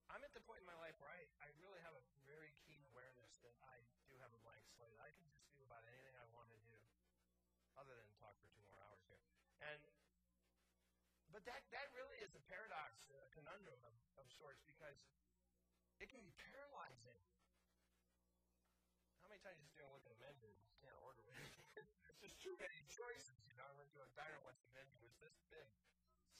I'm 0.08 0.24
at 0.24 0.32
the 0.32 0.40
point 0.48 0.64
in 0.64 0.68
my 0.72 0.80
life 0.80 0.96
where 0.96 1.12
I, 1.12 1.20
I 1.44 1.52
really 1.60 1.76
have 1.84 1.92
a 1.92 2.00
very 2.24 2.56
keen 2.64 2.80
awareness 2.88 3.36
that 3.44 3.52
I 3.68 3.84
do 4.08 4.16
have 4.24 4.32
a 4.32 4.40
blank 4.40 4.64
slate. 4.72 4.96
I 4.96 5.12
can 5.12 5.28
just 5.28 5.44
do 5.52 5.60
about 5.60 5.84
anything 5.84 6.16
I 6.16 6.24
want 6.32 6.48
to 6.56 6.60
do, 6.64 6.72
other 7.76 7.92
than 8.00 8.08
talk 8.16 8.40
for 8.40 8.48
two 8.56 8.64
more 8.72 8.80
hours 8.80 9.04
here. 9.04 9.20
And 9.60 9.84
but 11.36 11.44
that, 11.44 11.68
that 11.76 11.92
really 11.92 12.16
is 12.24 12.32
a 12.32 12.40
paradox, 12.48 12.96
a 13.12 13.28
conundrum 13.36 13.84
of, 13.84 13.92
of 14.16 14.26
sorts, 14.40 14.64
because 14.64 14.96
it 16.00 16.08
can 16.08 16.24
be 16.24 16.32
paralyzing. 16.32 17.20
How 19.22 19.30
many 19.30 19.38
times 19.46 19.62
you 19.62 19.70
just 19.70 19.86
look 19.94 20.02
at 20.02 20.10
a 20.10 20.18
menu 20.18 20.50
and 20.50 20.58
you 20.58 20.74
can't 20.82 20.98
order 21.06 21.22
it? 21.22 22.09
There's 22.20 22.36
too 22.36 22.52
many 22.60 22.84
choices. 22.92 23.40
You 23.48 23.56
know, 23.56 23.64
I 23.64 23.72
went 23.80 23.88
to 23.96 24.04
a 24.04 24.08
diner 24.12 24.40
once, 24.44 24.60
the 24.60 24.72
menu 24.76 24.92
was 25.00 25.16
this 25.24 25.32
big, 25.48 25.72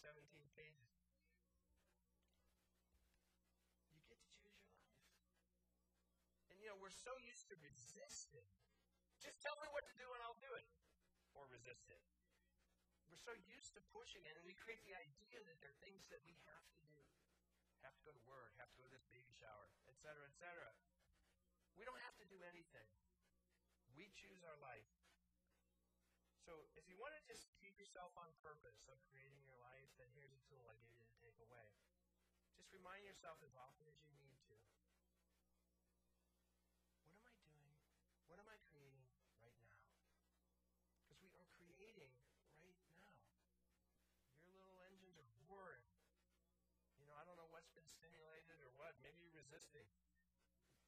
17 0.04 0.20
pages. 0.52 0.92
You 3.96 4.04
get 4.04 4.20
to 4.20 4.32
choose 4.44 4.60
your 4.60 4.76
life. 4.76 4.92
And 6.52 6.60
you 6.60 6.68
know, 6.68 6.76
we're 6.84 6.92
so 6.92 7.16
used 7.24 7.48
to 7.48 7.56
resisting. 7.64 8.44
Just 9.24 9.40
tell 9.40 9.56
me 9.56 9.72
what 9.72 9.88
to 9.88 9.96
do 9.96 10.04
and 10.04 10.20
I'll 10.20 10.40
do 10.44 10.52
it. 10.52 10.68
Or 11.32 11.48
resist 11.48 11.88
it. 11.88 12.04
We're 13.08 13.24
so 13.24 13.32
used 13.48 13.72
to 13.74 13.82
pushing 13.90 14.22
it, 14.28 14.36
and 14.36 14.44
we 14.44 14.54
create 14.60 14.84
the 14.84 14.94
idea 14.94 15.40
that 15.48 15.56
there 15.58 15.72
are 15.72 15.80
things 15.82 16.06
that 16.12 16.20
we 16.28 16.36
have 16.46 16.66
to 16.76 16.80
do. 16.84 17.00
Have 17.82 17.96
to 17.96 18.04
go 18.04 18.12
to 18.12 18.24
work, 18.28 18.52
have 18.60 18.68
to 18.70 18.76
go 18.76 18.84
to 18.84 18.92
this 18.92 19.08
baby 19.08 19.32
shower, 19.40 19.66
etc., 19.88 20.28
etc. 20.28 20.68
We 21.74 21.88
don't 21.88 21.98
have 22.04 22.14
to 22.20 22.26
do 22.28 22.38
anything. 22.44 22.86
We 23.96 24.12
choose 24.14 24.44
our 24.44 24.58
life. 24.60 24.99
So 26.50 26.66
if 26.74 26.82
you 26.90 26.98
want 26.98 27.14
to 27.14 27.22
just 27.30 27.46
keep 27.62 27.78
yourself 27.78 28.10
on 28.18 28.26
purpose 28.42 28.82
of 28.90 28.98
creating 29.14 29.38
your 29.46 29.54
life, 29.62 29.86
then 30.02 30.10
here's 30.18 30.34
a 30.34 30.42
tool 30.50 30.66
I 30.66 30.74
give 30.82 30.90
you 30.98 31.06
to 31.06 31.16
take 31.22 31.38
away. 31.38 31.70
Just 32.58 32.74
remind 32.74 33.06
yourself 33.06 33.38
as 33.46 33.54
often 33.54 33.86
as 33.86 33.94
you 34.02 34.10
need 34.18 34.34
to. 34.50 34.58
What 37.06 37.14
am 37.14 37.22
I 37.22 37.38
doing? 37.46 37.70
What 38.26 38.42
am 38.42 38.50
I 38.50 38.58
creating 38.66 39.06
right 39.38 39.54
now? 39.62 39.78
Because 41.06 41.22
we 41.22 41.30
are 41.38 41.46
creating 41.54 42.10
right 42.42 42.98
now. 42.98 43.14
Your 44.50 44.58
little 44.58 44.82
engines 44.90 45.22
are 45.22 45.30
roaring. 45.46 45.86
You 46.98 47.06
know, 47.06 47.14
I 47.14 47.22
don't 47.30 47.38
know 47.38 47.46
what's 47.54 47.70
been 47.78 47.86
stimulated 47.86 48.58
or 48.58 48.74
what. 48.74 48.98
Maybe 49.06 49.22
you're 49.22 49.38
resisting. 49.38 49.86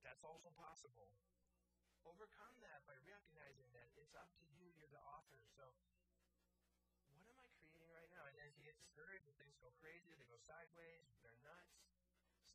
That's 0.02 0.26
also 0.26 0.50
possible. 0.58 1.14
Overcome 2.02 2.58
that 2.66 2.82
by 2.90 2.98
recognizing 3.06 3.70
that 3.78 3.86
it's 3.94 4.14
up 4.18 4.26
to 4.42 4.44
you. 4.58 4.66
You're 4.74 4.90
the 4.90 5.02
author. 5.06 5.38
So, 5.54 5.70
what 7.22 7.30
am 7.30 7.38
I 7.38 7.48
creating 7.62 7.86
right 7.94 8.10
now? 8.10 8.26
And 8.26 8.34
as 8.42 8.50
you 8.58 8.62
get 8.66 8.74
discouraged, 8.74 9.22
when 9.30 9.38
things 9.38 9.54
go 9.62 9.70
crazy, 9.78 10.10
they 10.18 10.26
go 10.26 10.38
sideways, 10.42 11.06
they're 11.22 11.38
nuts, 11.46 11.78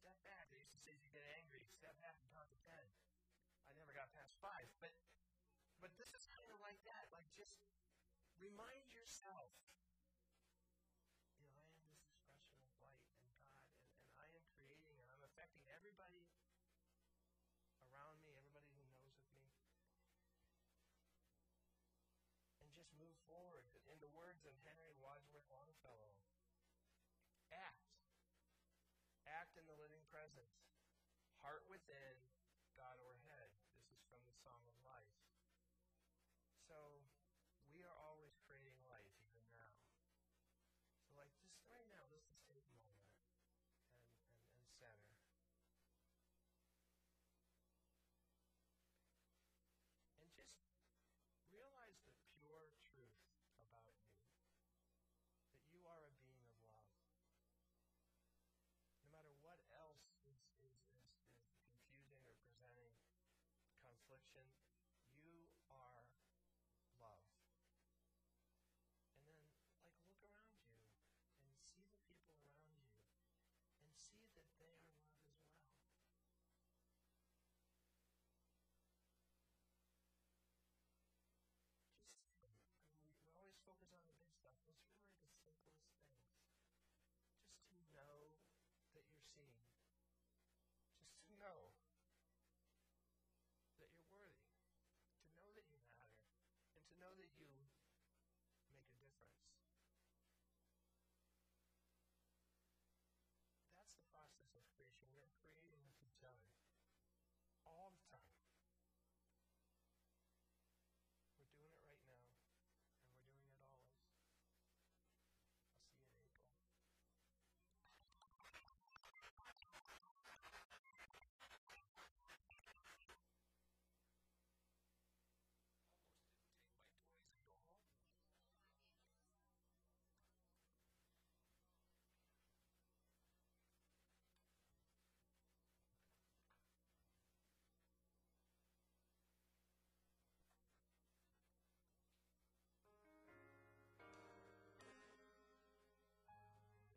step 0.03 0.19
back. 0.27 0.51
They 0.51 0.59
used 0.59 0.75
to 0.75 0.81
say 0.83 0.91
if 0.91 1.01
you 1.03 1.11
get 1.15 1.23
angry, 1.39 1.63
step 1.79 1.95
back 2.03 2.19
and 2.19 2.27
count 2.35 2.51
to 2.51 2.59
ten. 2.67 2.85
I 3.67 3.75
never 3.79 3.95
got 3.95 4.11
past 4.11 4.35
five. 4.43 4.67
But 4.83 4.91
but 5.79 5.95
this 5.95 6.11
is 6.11 6.27
kind 6.27 6.49
of 6.51 6.59
like 6.59 6.83
that. 6.83 7.07
Like 7.15 7.27
just 7.31 7.55
remind 8.43 8.91
yourself, 8.91 9.55
move 22.99 23.15
forward. 23.29 23.63
In 23.87 23.97
the 24.03 24.11
words 24.13 24.43
of 24.43 24.53
Henry 24.67 24.91
Wadsworth 24.99 25.47
Longfellow, 25.47 26.13
act. 27.53 27.87
Act 29.25 29.55
in 29.55 29.65
the 29.69 29.77
living 29.77 30.03
present. 30.11 30.49
Heart 31.41 31.63
within, 31.69 32.26
seeing. 89.37 89.66